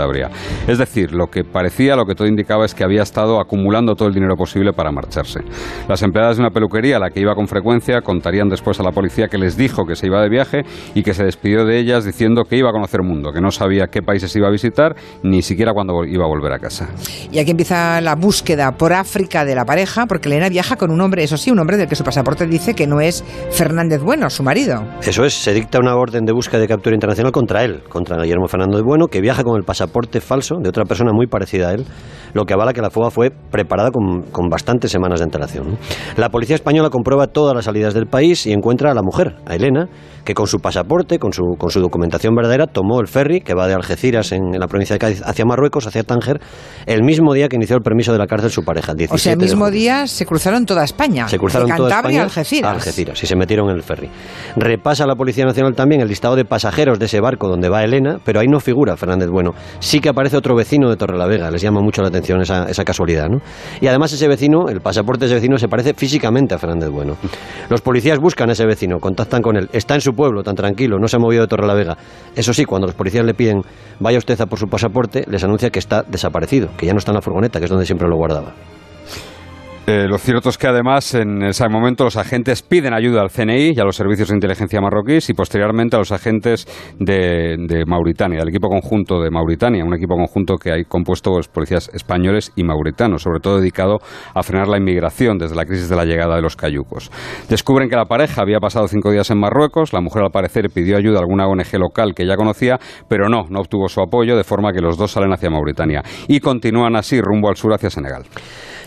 Es 0.67 0.79
decir, 0.79 1.13
lo 1.13 1.29
que 1.29 1.45
parecía, 1.45 1.97
lo 1.97 2.05
que 2.05 2.15
todo 2.15 2.29
indicaba 2.29 2.65
es 2.65 2.75
que 2.75 2.85
había 2.85 3.03
estado 3.03 3.41
acumulando 3.41 3.95
todo 3.95 4.09
el 4.09 4.15
dinero 4.15 4.37
posible 4.37 4.73
para 4.73 4.93
marcharse. 4.93 5.41
Las 5.89 6.03
empleadas 6.03 6.37
de 6.37 6.43
una 6.43 6.51
peluquería 6.51 6.97
a 6.97 7.01
la 7.01 7.11
que 7.11 7.21
iba 7.21 7.35
con 7.35 7.49
frecuencia 7.49 8.01
contarían 8.03 8.49
después 8.49 8.79
a 8.81 8.83
la 8.83 8.91
policía 8.91 9.29
que 9.29 9.39
les 9.39 9.57
dijo 9.57 9.85
que 9.87 9.97
se 9.97 10.07
iba 10.07 10.21
de 10.23 10.29
viaje 10.29 10.63
y 10.95 11.03
que 11.03 11.15
se 11.15 11.25
despidió 11.25 11.65
de 11.65 11.79
ellas 11.79 12.05
diciendo 12.05 12.45
que 12.45 12.57
iba 12.57 12.69
a 12.69 12.73
conocer 12.73 13.03
mundo, 13.03 13.33
que 13.33 13.41
no 13.41 13.51
sabía 13.51 13.87
qué 13.87 14.03
países 14.03 14.35
iba 14.37 14.49
a 14.49 14.51
visitar 14.51 14.97
ni 15.23 15.43
siquiera 15.43 15.73
cuándo 15.73 16.05
iba 16.05 16.25
a 16.25 16.29
volver 16.29 16.53
a 16.53 16.59
casa. 16.59 16.89
Y 17.31 17.39
aquí 17.39 17.51
empieza 17.51 18.01
la 18.01 18.15
búsqueda 18.15 18.73
por 18.73 18.93
África 18.93 19.45
de 19.45 19.55
la 19.55 19.65
pareja, 19.65 20.07
porque 20.07 20.29
Elena 20.29 20.49
viaja 20.49 20.77
con 20.77 20.91
un 20.91 21.01
hombre, 21.01 21.23
eso 21.23 21.37
sí, 21.37 21.51
un 21.51 21.59
hombre 21.59 21.77
del 21.77 21.89
que 21.89 21.97
su 21.97 22.05
pasaporte 22.05 22.47
dice 22.47 22.75
que 22.75 22.87
no 22.87 23.01
es 23.01 23.25
Fernández 23.51 24.03
Bueno, 24.03 24.29
su 24.31 24.43
marido. 24.43 24.85
Eso 25.03 25.25
es, 25.25 25.35
se 25.35 25.55
dicta 25.55 25.79
una 25.79 25.97
orden 25.97 26.25
de 26.25 26.33
búsqueda 26.33 26.61
de 26.61 26.69
captura 26.69 26.95
internacional 26.95 27.33
contra 27.33 27.65
él, 27.65 27.83
contra 27.89 28.17
Guillermo 28.21 28.49
Fernando 28.49 28.77
de 28.77 28.83
Bueno, 28.83 29.07
que 29.09 29.21
viaja 29.21 29.43
con 29.43 29.57
el 29.57 29.65
pasaporte 29.65 29.86
falso 30.21 30.57
de 30.61 30.69
otra 30.69 30.85
persona 30.85 31.13
muy 31.13 31.27
parecida 31.27 31.69
a 31.69 31.73
él, 31.75 31.85
lo 32.35 32.45
que 32.45 32.55
avala 32.55 32.73
que 32.73 32.83
la 32.83 32.91
fuga 32.91 33.11
fue 33.11 33.31
preparada 33.31 33.91
con, 33.91 34.23
con 34.31 34.49
bastantes 34.49 34.91
semanas 34.91 35.21
de 35.21 35.25
antelación. 35.25 35.79
La 36.17 36.29
policía 36.29 36.57
española 36.57 36.91
comprueba 36.91 37.29
todas 37.29 37.55
las 37.55 37.65
salidas 37.65 37.95
del 37.95 38.07
país 38.07 38.47
y 38.47 38.53
encuentra 38.53 38.91
a 38.91 38.95
la 38.95 39.03
mujer, 39.03 39.37
a 39.47 39.55
Elena, 39.55 39.89
que 40.27 40.35
con 40.35 40.47
su 40.47 40.59
pasaporte, 40.59 41.19
con 41.19 41.33
su, 41.33 41.55
con 41.57 41.71
su 41.71 41.81
documentación 41.81 42.35
verdadera, 42.35 42.67
tomó 42.67 43.01
el 43.01 43.07
ferry 43.07 43.41
que 43.41 43.55
va 43.55 43.67
de 43.69 43.75
Algeciras 43.75 44.33
en, 44.33 44.53
en 44.53 44.61
la 44.61 44.67
provincia 44.67 44.95
de 44.95 44.99
Cádiz 44.99 45.23
hacia 45.25 45.45
Marruecos, 45.45 45.87
hacia 45.87 46.03
Tánger, 46.03 46.41
el 46.85 47.03
mismo 47.05 47.33
día 47.33 47.49
que 47.49 47.57
inició 47.57 47.77
el 47.77 47.83
permiso 47.83 48.13
de 48.13 48.19
la 48.19 48.27
cárcel 48.27 48.51
su 48.51 48.65
pareja, 48.65 48.93
el 48.93 48.99
17 48.99 49.15
O 49.15 49.19
sea, 49.19 49.33
el 49.33 49.39
mismo 49.39 49.71
día 49.71 50.07
se 50.07 50.27
cruzaron 50.27 50.67
toda 50.67 50.85
España. 50.85 51.29
Se 51.29 51.39
cruzaron 51.39 51.69
de 51.69 51.77
toda 51.77 51.97
España 51.97 52.21
a 52.21 52.25
Algeciras. 52.25 52.71
a 52.71 52.75
Algeciras 52.75 53.23
y 53.23 53.27
se 53.27 53.37
metieron 53.37 53.71
en 53.71 53.77
el 53.77 53.83
ferry. 53.83 54.11
Repasa 54.57 55.07
la 55.07 55.15
Policía 55.15 55.45
Nacional 55.45 55.75
también 55.75 56.01
el 56.01 56.09
listado 56.09 56.35
de 56.35 56.45
pasajeros 56.45 56.99
de 56.99 57.07
ese 57.07 57.21
barco 57.21 57.49
donde 57.49 57.69
va 57.69 57.85
Elena, 57.85 58.19
pero 58.25 58.41
ahí 58.41 58.49
no 58.49 58.59
figura 58.59 58.97
Fernández 58.97 59.29
Bueno. 59.31 59.55
Sí 59.79 60.01
que 60.01 60.09
aparece 60.09 60.37
otro 60.37 60.57
vecino 60.57 60.91
de 60.91 60.97
Torrelavega, 60.97 61.51
les 61.51 61.63
llama 61.63 61.81
mucho 61.81 62.03
la 62.03 62.09
atención 62.09 62.41
esa, 62.41 62.65
esa 62.65 62.85
casualidad. 62.85 63.29
¿no? 63.29 63.39
Y 63.81 63.87
además 63.87 64.13
ese 64.13 64.27
vecino, 64.27 64.69
el 64.69 64.81
pasaporte 64.81 65.21
de 65.21 65.27
ese 65.27 65.35
vecino 65.37 65.57
se 65.59 65.69
parece 65.69 65.95
físicamente 65.95 66.55
a 66.55 66.59
Fernández 66.59 66.91
Bueno. 66.91 67.17
Los 67.69 67.81
policías 67.81 68.19
buscan 68.19 68.51
a 68.51 68.53
ese 68.53 68.67
vecino, 68.67 68.99
contactan 68.99 69.43
con 69.43 69.57
él, 69.57 69.69
está 69.73 69.95
en 69.95 70.01
su 70.01 70.13
pueblo, 70.17 70.43
tan 70.43 70.57
tranquilo, 70.57 70.99
no 70.99 71.07
se 71.07 71.17
ha 71.17 71.19
movido 71.21 71.43
de 71.43 71.49
Torrelavega. 71.49 71.97
Eso 72.35 72.53
sí, 72.53 72.65
cuando 72.65 72.89
los 72.89 72.97
policías 72.97 73.25
le 73.25 73.35
piden 73.35 73.63
vaya 74.01 74.19
usted 74.19 74.41
a 74.41 74.47
por 74.47 74.59
su 74.59 74.69
pasaporte, 74.69 75.25
les 75.29 75.45
anuncia 75.45 75.71
que 75.71 75.79
está 75.79 76.03
desaparecido, 76.03 76.71
que 76.77 76.87
ya 76.87 76.93
no 76.93 76.99
está 76.99 77.13
en 77.13 77.17
la 77.17 77.23
furgoneta, 77.23 77.59
que 77.61 77.67
es 77.67 77.71
donde 77.71 77.87
siempre 77.87 78.09
lo 78.09 78.17
guardaba. 78.17 78.53
Eh, 79.89 80.09
lo 80.09 80.19
cierto 80.19 80.49
es 80.49 80.59
que 80.59 80.67
además 80.67 81.15
en 81.15 81.45
ese 81.45 81.69
momento 81.69 82.03
los 82.03 82.17
agentes 82.17 82.61
piden 82.61 82.93
ayuda 82.93 83.21
al 83.21 83.31
CNI 83.31 83.71
y 83.77 83.79
a 83.79 83.85
los 83.85 83.95
servicios 83.95 84.31
de 84.31 84.35
inteligencia 84.35 84.81
marroquíes 84.81 85.31
y 85.31 85.33
posteriormente 85.33 85.95
a 85.95 86.01
los 86.01 86.11
agentes 86.11 86.67
de, 86.99 87.85
Mauritania, 87.87 88.41
del 88.41 88.49
equipo 88.49 88.69
conjunto 88.69 89.23
de 89.23 89.31
Mauritania, 89.31 89.85
un 89.85 89.95
equipo 89.95 90.17
conjunto 90.17 90.57
que 90.57 90.73
hay 90.73 90.85
compuesto 90.87 91.31
por 91.31 91.49
policías 91.51 91.89
españoles 91.95 92.51
y 92.57 92.65
mauritanos, 92.65 93.23
sobre 93.23 93.39
todo 93.39 93.61
dedicado 93.61 93.99
a 94.35 94.43
frenar 94.43 94.67
la 94.67 94.79
inmigración 94.79 95.39
desde 95.39 95.55
la 95.55 95.65
crisis 95.65 95.89
de 95.89 95.95
la 95.95 96.05
llegada 96.05 96.35
de 96.35 96.43
los 96.43 96.57
cayucos. 96.57 97.13
Descubren 97.49 97.89
que 97.89 97.95
la 97.95 98.07
pareja 98.07 98.43
había 98.43 98.59
pasado 98.59 98.89
cinco 98.89 99.13
días 99.13 99.31
en 99.31 99.39
Marruecos, 99.39 99.93
la 99.93 100.01
mujer 100.01 100.25
al 100.25 100.33
parecer 100.33 100.69
pidió 100.69 100.97
ayuda 100.97 101.19
a 101.19 101.21
alguna 101.21 101.47
ONG 101.47 101.79
local 101.79 102.13
que 102.13 102.27
ya 102.27 102.35
conocía, 102.35 102.81
pero 103.09 103.29
no, 103.29 103.45
no 103.51 103.61
obtuvo 103.61 103.89
su 103.89 104.01
apoyo, 104.01 104.37
de 104.37 104.43
forma 104.43 104.73
que 104.73 104.81
los 104.81 104.99
dos 104.99 105.13
salen 105.13 105.33
hacia 105.33 105.49
Mauritania 105.49 106.03
y 106.27 106.41
continúan 106.41 106.97
así 106.97 107.21
rumbo 107.21 107.49
al 107.49 107.57
sur 107.57 107.73
hacia 107.73 107.89
Senegal. 107.89 108.25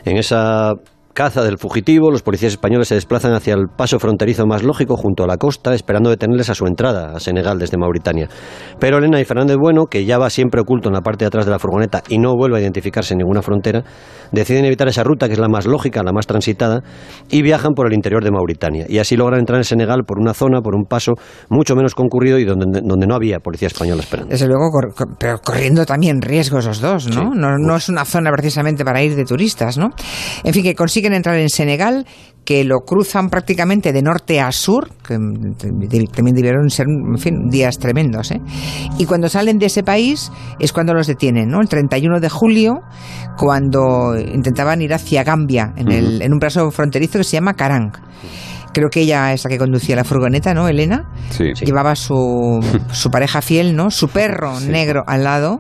En 0.06 0.18
esa 0.18 0.76
caza 1.14 1.44
del 1.44 1.58
fugitivo, 1.58 2.12
los 2.12 2.22
policías 2.22 2.54
españoles 2.54 2.88
se 2.88 2.96
desplazan 2.96 3.34
hacia 3.34 3.54
el 3.54 3.68
paso 3.76 4.00
fronterizo 4.00 4.46
más 4.46 4.64
lógico 4.64 4.96
junto 4.96 5.24
a 5.24 5.28
la 5.28 5.38
costa, 5.38 5.74
esperando 5.74 6.10
detenerles 6.10 6.50
a 6.50 6.56
su 6.56 6.66
entrada 6.66 7.14
a 7.16 7.20
Senegal 7.20 7.60
desde 7.60 7.78
Mauritania. 7.78 8.28
Pero 8.80 8.98
Elena 8.98 9.20
y 9.20 9.26
Fernández 9.26 9.58
Bueno, 9.60 9.86
que 9.86 10.06
ya 10.06 10.18
va 10.18 10.30
siempre 10.30 10.62
oculto 10.62 10.90
en 10.90 10.94
la 10.94 11.02
parte 11.02 11.26
de 11.26 11.28
atrás 11.28 11.46
de 11.46 11.52
la 11.52 11.60
furgoneta 11.60 12.04
y 12.10 12.18
no 12.20 12.36
vuelve 12.36 12.58
a 12.58 12.62
identificarse 12.62 13.14
en 13.14 13.20
ninguna 13.20 13.42
frontera, 13.42 13.84
deciden 14.32 14.66
evitar 14.66 14.88
esa 14.88 15.04
ruta 15.04 15.28
que 15.28 15.34
es 15.34 15.40
la 15.40 15.50
más 15.50 15.66
lógica, 15.66 16.04
la 16.04 16.12
más 16.14 16.28
transitada, 16.28 16.82
y 17.30 17.42
viajan 17.42 17.74
por 17.74 17.88
el 17.88 17.94
interior 17.94 18.24
de 18.24 18.32
Mauritania. 18.32 18.86
Y 18.88 19.00
así 19.00 19.18
logran 19.18 19.40
entrar 19.40 19.58
en 19.58 19.64
Senegal 19.66 20.04
por 20.06 20.20
una 20.20 20.34
zona, 20.34 20.62
por 20.62 20.76
un 20.76 20.86
paso 20.86 21.14
mucho 21.50 21.76
menos 21.76 21.96
concurrido 21.96 22.40
y 22.40 22.46
donde, 22.46 22.82
donde 22.84 23.08
no 23.08 23.16
había 23.16 23.40
policía 23.40 23.68
española 23.68 24.02
esperando. 24.02 24.32
Desde 24.32 24.48
luego, 24.48 24.70
cor- 24.72 24.94
cor- 24.96 25.16
pero 25.20 25.40
corriendo 25.40 25.86
también 25.86 26.22
riesgos 26.22 26.66
los 26.66 26.80
dos, 26.80 27.08
¿no? 27.08 27.32
Sí. 27.34 27.38
No, 27.40 27.58
no 27.58 27.76
es 27.76 27.90
una 27.90 28.06
zona 28.06 28.32
precisamente 28.32 28.86
para 28.86 29.02
ir 29.04 29.16
de 29.16 29.26
turistas, 29.26 29.78
¿no? 29.78 29.90
En 30.44 30.54
fin, 30.54 30.64
que 30.64 30.76
consiguen 31.00 31.14
entrar 31.14 31.38
en 31.38 31.50
Senegal, 31.50 32.06
que 32.44 32.64
lo 32.64 32.80
cruzan 32.80 33.30
prácticamente 33.30 33.94
de 33.94 34.02
norte 34.02 34.42
a 34.42 34.52
sur, 34.52 34.90
que 35.08 35.16
también 35.16 36.36
debieron 36.36 36.70
ser, 36.70 36.88
en 36.90 37.18
fin, 37.18 37.50
días 37.50 37.78
tremendos, 37.78 38.32
¿eh? 38.32 38.42
Y 38.98 39.06
cuando 39.06 39.30
salen 39.30 39.60
de 39.60 39.68
ese 39.68 39.84
país 39.84 40.32
es 40.60 40.74
cuando 40.74 40.94
los 40.94 41.08
detienen, 41.08 41.48
¿no? 41.48 41.62
El 41.62 41.70
31 41.70 42.20
de 42.20 42.30
julio, 42.30 42.82
cuando 43.38 44.18
intentaban 44.18 44.82
ir 44.82 44.94
hacia 44.94 45.24
Gambia, 45.24 45.74
en, 45.78 45.92
el, 45.92 46.22
en 46.22 46.34
un 46.34 46.40
paso 46.40 46.70
fronterizo 46.72 47.20
que 47.20 47.24
se 47.24 47.38
llama 47.38 47.54
Karang. 47.54 47.94
Creo 48.74 48.90
que 48.90 49.02
ella 49.02 49.34
es 49.34 49.44
la 49.44 49.50
que 49.50 49.58
conducía 49.58 49.96
la 49.96 50.04
furgoneta, 50.04 50.54
¿no, 50.54 50.68
Elena? 50.68 51.10
Sí. 51.30 51.54
Llevaba 51.66 51.96
su, 51.96 52.60
su 52.92 53.10
pareja 53.10 53.42
fiel, 53.42 53.76
¿no? 53.76 53.92
Su 53.92 54.08
perro 54.10 54.60
negro 54.60 55.04
al 55.08 55.24
lado 55.24 55.60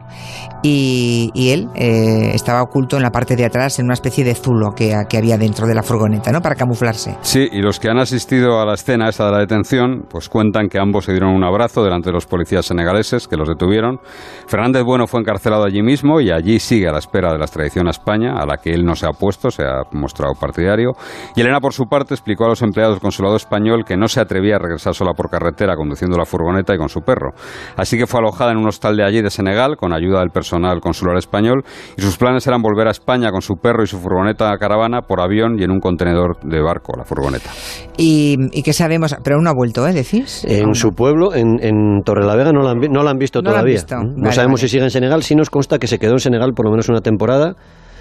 y, 0.61 1.31
y 1.33 1.49
él 1.51 1.69
eh, 1.75 2.31
estaba 2.33 2.61
oculto 2.61 2.97
en 2.97 3.03
la 3.03 3.11
parte 3.11 3.35
de 3.35 3.45
atrás 3.45 3.79
en 3.79 3.85
una 3.85 3.93
especie 3.93 4.23
de 4.23 4.35
zulo 4.35 4.71
que, 4.75 4.93
que 5.09 5.17
había 5.17 5.37
dentro 5.37 5.67
de 5.67 5.75
la 5.75 5.83
furgoneta, 5.83 6.31
¿no? 6.31 6.41
Para 6.41 6.55
camuflarse. 6.55 7.17
Sí, 7.21 7.47
y 7.51 7.61
los 7.61 7.79
que 7.79 7.89
han 7.89 7.97
asistido 7.97 8.59
a 8.59 8.65
la 8.65 8.73
escena 8.73 9.09
esta 9.09 9.25
de 9.25 9.31
la 9.31 9.39
detención, 9.39 10.05
pues 10.09 10.29
cuentan 10.29 10.67
que 10.67 10.79
ambos 10.79 11.05
se 11.05 11.11
dieron 11.11 11.33
un 11.33 11.43
abrazo 11.43 11.83
delante 11.83 12.09
de 12.09 12.13
los 12.13 12.25
policías 12.25 12.65
senegaleses 12.65 13.27
que 13.27 13.37
los 13.37 13.47
detuvieron. 13.47 13.99
Fernández 14.47 14.83
Bueno 14.83 15.07
fue 15.07 15.21
encarcelado 15.21 15.63
allí 15.63 15.81
mismo 15.81 16.19
y 16.21 16.31
allí 16.31 16.59
sigue 16.59 16.87
a 16.87 16.91
la 16.91 16.99
espera 16.99 17.31
de 17.31 17.37
la 17.37 17.45
extradición 17.45 17.87
a 17.87 17.91
España, 17.91 18.33
a 18.37 18.45
la 18.45 18.57
que 18.57 18.71
él 18.71 18.83
no 18.83 18.95
se 18.95 19.05
ha 19.05 19.09
opuesto, 19.09 19.51
se 19.51 19.63
ha 19.63 19.83
mostrado 19.91 20.33
partidario. 20.39 20.91
Y 21.35 21.41
Elena, 21.41 21.59
por 21.59 21.73
su 21.73 21.85
parte, 21.85 22.13
explicó 22.13 22.45
a 22.45 22.49
los 22.49 22.61
empleados 22.61 22.98
del 22.99 23.01
consulado 23.01 23.35
español 23.37 23.85
que 23.85 23.95
no 23.95 24.07
se 24.07 24.19
atrevía 24.19 24.57
a 24.57 24.59
regresar 24.59 24.93
sola 24.93 25.13
por 25.13 25.29
carretera 25.29 25.75
conduciendo 25.75 26.17
la 26.17 26.25
furgoneta 26.25 26.73
y 26.75 26.77
con 26.77 26.89
su 26.89 27.01
perro. 27.01 27.31
Así 27.77 27.97
que 27.97 28.05
fue 28.05 28.19
alojada 28.19 28.51
en 28.51 28.57
un 28.57 28.67
hostal 28.67 28.97
de 28.97 29.05
allí 29.05 29.21
de 29.21 29.29
Senegal 29.29 29.77
con 29.77 29.93
ayuda 29.93 30.19
del 30.19 30.29
personal 30.29 30.81
consular 30.81 31.17
español 31.17 31.63
y 31.97 32.01
sus 32.01 32.17
planes 32.17 32.45
eran 32.47 32.61
volver 32.61 32.87
a 32.87 32.91
España 32.91 33.31
con 33.31 33.41
su 33.41 33.55
perro 33.55 33.83
y 33.83 33.87
su 33.87 33.97
furgoneta 33.99 34.55
caravana 34.57 35.01
por 35.01 35.21
avión 35.21 35.57
y 35.59 35.63
en 35.63 35.71
un 35.71 35.79
contenedor 35.79 36.37
de 36.43 36.61
barco, 36.61 36.93
la 36.97 37.05
furgoneta. 37.05 37.49
¿Y, 37.97 38.35
y 38.51 38.63
qué 38.63 38.73
sabemos? 38.73 39.15
Pero 39.23 39.41
no 39.41 39.49
ha 39.49 39.53
vuelto, 39.53 39.87
¿eh? 39.87 39.93
¿Decís? 39.93 40.43
En 40.45 40.73
su 40.75 40.91
pueblo, 40.91 41.33
en, 41.33 41.59
en 41.61 42.01
Torrelavega, 42.03 42.51
no 42.51 42.61
la 42.61 42.71
han, 42.71 42.79
no 42.79 43.03
la 43.03 43.11
han 43.11 43.17
visto 43.17 43.41
No 43.41 43.51
la 43.51 43.59
han 43.59 43.61
todavía. 43.61 43.75
visto. 43.75 43.95
No 43.95 44.23
Vale, 44.23 44.31
sabemos 44.33 44.59
vale. 44.59 44.67
si 44.67 44.71
sigue 44.71 44.83
en 44.83 44.89
Senegal. 44.91 45.23
Sí 45.23 45.35
nos 45.35 45.49
consta 45.49 45.79
que 45.79 45.87
se 45.87 45.99
quedó 45.99 46.13
en 46.13 46.19
Senegal 46.19 46.53
por 46.53 46.65
lo 46.65 46.71
menos 46.71 46.89
una 46.89 47.01
temporada 47.01 47.55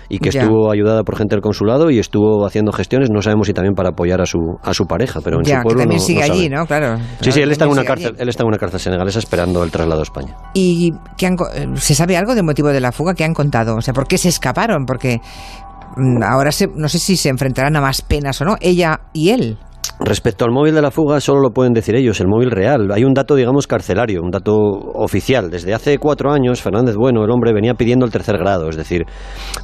y 0.09 0.19
que 0.19 0.31
Ya. 0.31 0.43
estuvo 0.43 0.71
ayudada 0.71 1.03
por 1.05 1.17
gente 1.17 1.35
del 1.35 1.43
consulado 1.43 1.91
y 1.91 1.99
estuvo 1.99 2.47
haciendo 2.47 2.73
gestiones. 2.73 3.11
No 3.11 3.21
sabemos 3.23 3.47
si 3.47 3.53
también 3.53 3.75
para 3.75 3.91
apoyar 3.91 4.21
a 4.21 4.27
su, 4.27 4.39
a 4.63 4.73
su 4.75 4.87
pareja, 4.87 5.21
pero 5.23 5.39
en 5.39 5.45
ya, 5.45 5.59
su 5.59 5.63
pueblo 5.65 5.79
que 5.81 5.83
también 5.85 6.01
no- 6.01 6.07
sigue 6.07 6.27
no 6.27 6.33
allí. 6.35 6.49
¿no? 6.49 6.67
Claro. 6.67 6.99
Sí, 7.21 7.33
sí, 7.33 7.41
él 7.41 7.51
está, 7.51 7.65
en 7.67 7.71
una 7.73 7.85
cárcel, 7.85 8.13
allí. 8.15 8.23
él 8.23 8.29
está 8.29 8.43
en 8.43 8.49
una 8.49 8.59
cárcel 8.59 8.81
senegalesa 8.81 9.19
esperando 9.19 9.63
el 9.65 9.71
traslado 9.71 10.01
a 10.01 10.05
España. 10.05 10.35
¿Y 10.55 10.93
qué 11.17 11.27
han 11.27 11.37
se 11.77 11.95
sabe 11.95 12.17
algo 12.17 12.35
del 12.35 12.45
motivo 12.45 12.69
de 12.69 12.81
la 12.81 12.93
fuga 12.93 13.15
que 13.15 13.25
han 13.25 13.35
contado? 13.35 13.77
O 13.77 13.81
sea, 13.81 13.93
¿por 13.95 14.07
qué 14.07 14.17
se 14.19 14.29
escaparon? 14.29 14.87
Porque 14.87 15.21
mm, 15.97 16.23
ahora 16.23 16.53
se, 16.53 16.69
no 16.75 16.89
sé 16.89 16.99
si 16.99 17.17
se 17.17 17.29
enfrentarán 17.29 17.77
a 17.77 17.81
más 17.81 18.03
penas 18.03 18.41
o 18.41 18.45
no, 18.45 18.57
ella 18.61 19.01
y 19.13 19.31
él. 19.31 19.59
Respecto 20.01 20.45
al 20.45 20.53
móvil 20.53 20.75
de 20.75 20.83
la 20.83 20.93
fuga, 20.93 21.21
solo 21.21 21.41
lo 21.41 21.51
pueden 21.51 21.73
decir 21.73 21.97
ellos, 21.97 22.21
el 22.21 22.29
móvil 22.29 22.53
real. 22.53 22.93
Hay 22.93 23.05
un 23.05 23.15
dato, 23.15 23.35
digamos, 23.35 23.67
carcelario, 23.67 24.23
un 24.23 24.31
dato 24.31 24.55
oficial. 24.55 25.51
Desde 25.51 25.75
hace 25.75 25.99
cuatro 25.99 26.31
años, 26.31 26.63
Fernández 26.63 26.95
Bueno, 26.95 27.25
el 27.25 27.31
hombre, 27.31 27.53
venía 27.53 27.75
pidiendo 27.75 28.07
el 28.07 28.13
tercer 28.13 28.39
grado, 28.39 28.69
es 28.69 28.77
decir, 28.77 29.07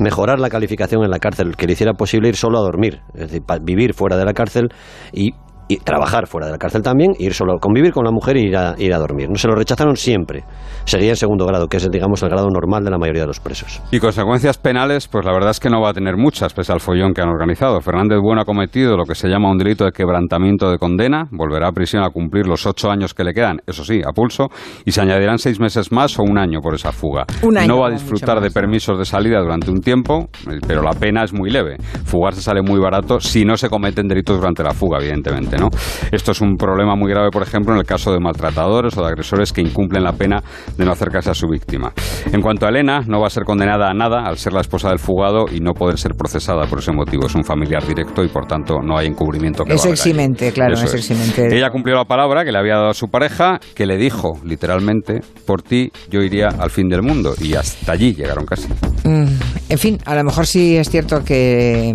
mejorar 0.00 0.40
la 0.40 0.48
calificación 0.48 1.04
en 1.04 1.10
la 1.10 1.20
cárcel, 1.20 1.56
que 1.56 1.66
le 1.66 1.74
hiciera 1.74 1.94
posible 1.94 2.28
ir 2.28 2.36
solo 2.36 2.58
a 2.58 2.62
dormir, 2.62 3.00
es 3.14 3.30
decir, 3.30 3.42
vivir 3.62 3.94
fuera 3.94 4.16
de 4.16 4.24
la 4.24 4.32
cárcel 4.32 4.70
y, 5.12 5.34
y 5.68 5.78
trabajar 5.78 6.26
fuera 6.26 6.46
de 6.46 6.52
la 6.52 6.58
cárcel 6.58 6.82
también, 6.82 7.12
ir 7.18 7.34
solo, 7.34 7.58
convivir 7.58 7.92
con 7.92 8.04
la 8.04 8.10
mujer 8.10 8.36
y 8.36 8.48
ir 8.48 8.56
a, 8.56 8.74
ir 8.78 8.92
a 8.92 8.98
dormir. 8.98 9.28
No 9.30 9.36
se 9.36 9.48
lo 9.48 9.54
rechazaron 9.54 9.96
siempre. 9.96 10.44
Seguía 10.84 11.10
en 11.10 11.16
segundo 11.16 11.46
grado, 11.46 11.68
que 11.68 11.78
es, 11.78 11.90
digamos, 11.90 12.22
el 12.22 12.28
grado 12.28 12.48
normal 12.50 12.84
de 12.84 12.90
la 12.90 12.98
mayoría 12.98 13.22
de 13.22 13.28
los 13.28 13.40
presos. 13.40 13.82
Y 13.90 13.98
consecuencias 13.98 14.58
penales, 14.58 15.08
pues 15.08 15.24
la 15.24 15.32
verdad 15.32 15.50
es 15.50 15.60
que 15.60 15.70
no 15.70 15.80
va 15.80 15.90
a 15.90 15.94
tener 15.94 16.16
muchas, 16.16 16.52
pese 16.52 16.72
al 16.72 16.80
follón 16.80 17.14
que 17.14 17.22
han 17.22 17.28
organizado. 17.28 17.80
Fernández 17.80 18.18
Bueno 18.20 18.42
ha 18.42 18.44
cometido 18.44 18.96
lo 18.96 19.04
que 19.04 19.14
se 19.14 19.28
llama 19.28 19.50
un 19.50 19.58
delito 19.58 19.84
de 19.84 19.92
quebrantamiento 19.92 20.70
de 20.70 20.78
condena, 20.78 21.26
volverá 21.30 21.68
a 21.68 21.72
prisión 21.72 22.02
a 22.02 22.10
cumplir 22.10 22.46
los 22.46 22.66
ocho 22.66 22.90
años 22.90 23.14
que 23.14 23.24
le 23.24 23.32
quedan, 23.32 23.60
eso 23.66 23.84
sí, 23.84 24.00
a 24.06 24.12
pulso, 24.12 24.48
y 24.84 24.92
se 24.92 25.00
añadirán 25.00 25.38
seis 25.38 25.60
meses 25.60 25.92
más 25.92 26.18
o 26.18 26.22
un 26.22 26.38
año 26.38 26.60
por 26.60 26.74
esa 26.74 26.92
fuga. 26.92 27.24
Un 27.42 27.56
año, 27.58 27.68
no 27.68 27.80
va 27.80 27.88
a 27.88 27.90
disfrutar 27.90 28.40
de 28.40 28.50
permisos 28.50 28.98
de 28.98 29.04
salida 29.04 29.40
durante 29.40 29.70
un 29.70 29.80
tiempo, 29.80 30.28
eh, 30.50 30.58
pero 30.66 30.82
la 30.82 30.92
pena 30.92 31.24
es 31.24 31.32
muy 31.32 31.50
leve. 31.50 31.76
Fugarse 32.04 32.40
sale 32.40 32.62
muy 32.62 32.80
barato 32.80 33.20
si 33.20 33.44
no 33.44 33.56
se 33.56 33.68
cometen 33.68 34.08
delitos 34.08 34.36
durante 34.36 34.62
la 34.62 34.72
fuga, 34.72 34.98
evidentemente, 34.98 35.53
¿no? 35.58 35.68
Esto 36.10 36.32
es 36.32 36.40
un 36.40 36.56
problema 36.56 36.94
muy 36.96 37.10
grave, 37.10 37.30
por 37.30 37.42
ejemplo, 37.42 37.72
en 37.72 37.80
el 37.80 37.86
caso 37.86 38.12
de 38.12 38.20
maltratadores 38.20 38.96
o 38.96 39.02
de 39.02 39.08
agresores 39.08 39.52
que 39.52 39.60
incumplen 39.60 40.02
la 40.04 40.12
pena 40.12 40.42
de 40.76 40.84
no 40.84 40.92
acercarse 40.92 41.30
a 41.30 41.34
su 41.34 41.46
víctima. 41.48 41.92
En 42.32 42.40
cuanto 42.40 42.66
a 42.66 42.68
Elena, 42.68 43.00
no 43.06 43.20
va 43.20 43.26
a 43.26 43.30
ser 43.30 43.44
condenada 43.44 43.90
a 43.90 43.94
nada 43.94 44.24
al 44.24 44.38
ser 44.38 44.52
la 44.52 44.60
esposa 44.60 44.88
del 44.88 44.98
fugado 44.98 45.46
y 45.50 45.60
no 45.60 45.72
poder 45.72 45.98
ser 45.98 46.12
procesada 46.14 46.66
por 46.66 46.78
ese 46.78 46.92
motivo. 46.92 47.26
Es 47.26 47.34
un 47.34 47.44
familiar 47.44 47.86
directo 47.86 48.22
y, 48.24 48.28
por 48.28 48.46
tanto, 48.46 48.80
no 48.82 48.96
hay 48.96 49.06
encubrimiento 49.06 49.64
que 49.64 49.74
Es 49.74 49.84
eximente, 49.84 50.52
claro, 50.52 50.74
Eso 50.74 50.86
es 50.86 50.94
eximente. 50.94 51.56
Ella 51.56 51.70
cumplió 51.70 51.96
la 51.96 52.04
palabra 52.04 52.44
que 52.44 52.52
le 52.52 52.58
había 52.58 52.74
dado 52.76 52.90
a 52.90 52.94
su 52.94 53.08
pareja, 53.08 53.58
que 53.74 53.86
le 53.86 53.96
dijo, 53.96 54.32
literalmente, 54.44 55.20
por 55.46 55.62
ti 55.62 55.90
yo 56.10 56.20
iría 56.20 56.48
al 56.48 56.70
fin 56.70 56.88
del 56.88 57.02
mundo. 57.02 57.34
Y 57.40 57.54
hasta 57.54 57.92
allí 57.92 58.14
llegaron 58.14 58.44
casi. 58.46 58.68
Mm, 59.04 59.26
En 59.68 59.78
fin, 59.78 59.98
a 60.04 60.14
lo 60.14 60.24
mejor 60.24 60.46
sí 60.46 60.76
es 60.76 60.88
cierto 60.90 61.24
que, 61.24 61.92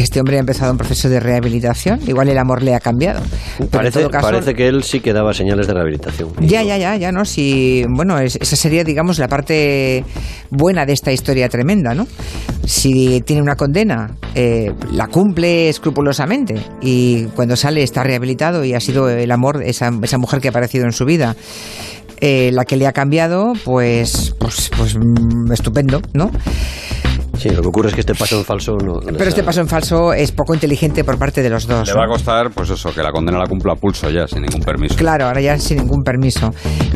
que 0.00 0.04
este 0.04 0.18
hombre 0.18 0.38
ha 0.38 0.40
empezado 0.40 0.72
un 0.72 0.78
proceso 0.78 1.10
de 1.10 1.20
rehabilitación. 1.20 2.00
Igual 2.06 2.30
el 2.30 2.38
amor 2.38 2.62
le 2.62 2.74
ha 2.74 2.80
cambiado. 2.80 3.20
Pero 3.58 3.64
en 3.64 3.68
Parece, 3.68 3.98
todo 4.00 4.10
caso, 4.10 4.28
parece 4.30 4.54
que 4.54 4.66
él 4.66 4.82
sí 4.82 5.00
que 5.00 5.12
daba 5.12 5.34
señales 5.34 5.66
de 5.66 5.74
rehabilitación. 5.74 6.30
Ya, 6.40 6.62
no- 6.62 6.68
ya, 6.68 6.78
ya, 6.78 6.96
ya, 6.96 7.12
¿no? 7.12 7.26
Si, 7.26 7.84
bueno, 7.86 8.18
es- 8.18 8.36
esa 8.40 8.56
sería, 8.56 8.82
digamos, 8.82 9.18
la 9.18 9.28
parte 9.28 10.02
buena 10.48 10.86
de 10.86 10.94
esta 10.94 11.12
historia 11.12 11.50
tremenda, 11.50 11.92
¿no? 11.94 12.06
Si 12.64 13.20
tiene 13.26 13.42
una 13.42 13.56
condena, 13.56 14.16
eh, 14.34 14.72
la 14.90 15.06
cumple 15.08 15.68
escrupulosamente 15.68 16.54
y 16.80 17.24
cuando 17.36 17.54
sale 17.56 17.82
está 17.82 18.02
rehabilitado 18.02 18.64
y 18.64 18.72
ha 18.72 18.80
sido 18.80 19.10
el 19.10 19.30
amor, 19.30 19.62
esa, 19.62 19.90
esa 20.02 20.16
mujer 20.16 20.40
que 20.40 20.48
ha 20.48 20.50
aparecido 20.50 20.86
en 20.86 20.92
su 20.92 21.04
vida, 21.04 21.36
eh, 22.22 22.50
la 22.54 22.64
que 22.64 22.76
le 22.78 22.86
ha 22.86 22.92
cambiado, 22.92 23.52
pues, 23.64 24.34
pues, 24.38 24.70
pues 24.74 24.96
mm, 24.96 25.52
estupendo, 25.52 26.00
¿no? 26.14 26.30
Sí, 27.40 27.48
lo 27.48 27.62
que 27.62 27.68
ocurre 27.68 27.88
es 27.88 27.94
que 27.94 28.00
este 28.00 28.14
paso 28.14 28.38
en 28.38 28.44
falso 28.44 28.76
no. 28.76 29.00
Pero 29.00 29.24
este 29.24 29.42
paso 29.42 29.62
en 29.62 29.66
falso 29.66 30.12
es 30.12 30.30
poco 30.30 30.52
inteligente 30.52 31.04
por 31.04 31.18
parte 31.18 31.42
de 31.42 31.48
los 31.48 31.66
dos. 31.66 31.88
Le 31.88 31.94
va 31.94 32.04
a 32.04 32.08
costar, 32.08 32.50
pues 32.50 32.68
eso, 32.68 32.92
que 32.92 33.02
la 33.02 33.10
condena 33.10 33.38
la 33.38 33.46
cumpla 33.46 33.72
a 33.72 33.76
pulso 33.76 34.10
ya, 34.10 34.28
sin 34.28 34.42
ningún 34.42 34.60
permiso. 34.60 34.94
Claro, 34.94 35.24
ahora 35.24 35.40
ya 35.40 35.58
sin 35.58 35.78
ningún 35.78 36.02
permiso. 36.02 36.50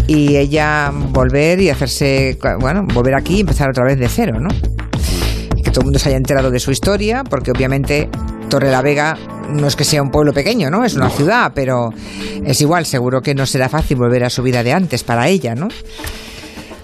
Y 0.06 0.36
ella 0.36 0.92
volver 0.92 1.60
y 1.62 1.70
hacerse, 1.70 2.36
bueno, 2.60 2.82
volver 2.92 3.14
aquí 3.14 3.36
y 3.36 3.40
empezar 3.40 3.70
otra 3.70 3.86
vez 3.86 3.98
de 3.98 4.06
cero, 4.06 4.38
¿no? 4.38 4.50
Que 5.62 5.70
todo 5.70 5.80
el 5.80 5.84
mundo 5.86 5.98
se 5.98 6.10
haya 6.10 6.18
enterado 6.18 6.50
de 6.50 6.60
su 6.60 6.70
historia, 6.70 7.24
porque 7.24 7.50
obviamente 7.50 8.10
Torre 8.50 8.70
la 8.70 8.82
Vega 8.82 9.16
no 9.48 9.66
es 9.66 9.76
que 9.76 9.84
sea 9.84 10.02
un 10.02 10.10
pueblo 10.10 10.34
pequeño, 10.34 10.68
¿no? 10.68 10.84
Es 10.84 10.94
una 10.94 11.08
ciudad, 11.08 11.52
pero 11.54 11.88
es 12.44 12.60
igual, 12.60 12.84
seguro 12.84 13.22
que 13.22 13.34
no 13.34 13.46
será 13.46 13.70
fácil 13.70 13.96
volver 13.96 14.24
a 14.24 14.28
su 14.28 14.42
vida 14.42 14.62
de 14.62 14.74
antes 14.74 15.04
para 15.04 15.26
ella, 15.28 15.54
¿no? 15.54 15.68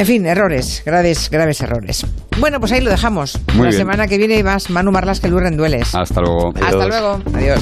En 0.01 0.07
fin, 0.07 0.25
errores, 0.25 0.83
graves, 0.87 1.29
graves 1.31 1.61
errores. 1.61 2.07
Bueno, 2.39 2.59
pues 2.59 2.73
ahí 2.73 2.81
lo 2.81 2.91
dejamos. 2.91 3.39
Muy 3.49 3.65
la 3.65 3.69
bien. 3.69 3.73
semana 3.83 4.07
que 4.07 4.17
viene 4.17 4.43
más 4.43 4.71
Manu 4.71 4.91
Marlas 4.93 5.21
que 5.21 5.29
Luis 5.29 5.43
Rendueles. 5.43 5.95
Hasta 5.95 6.23
luego. 6.23 6.55
Hasta 6.55 6.69
Adiós. 6.69 6.89
luego. 6.89 7.23
Adiós. 7.35 7.59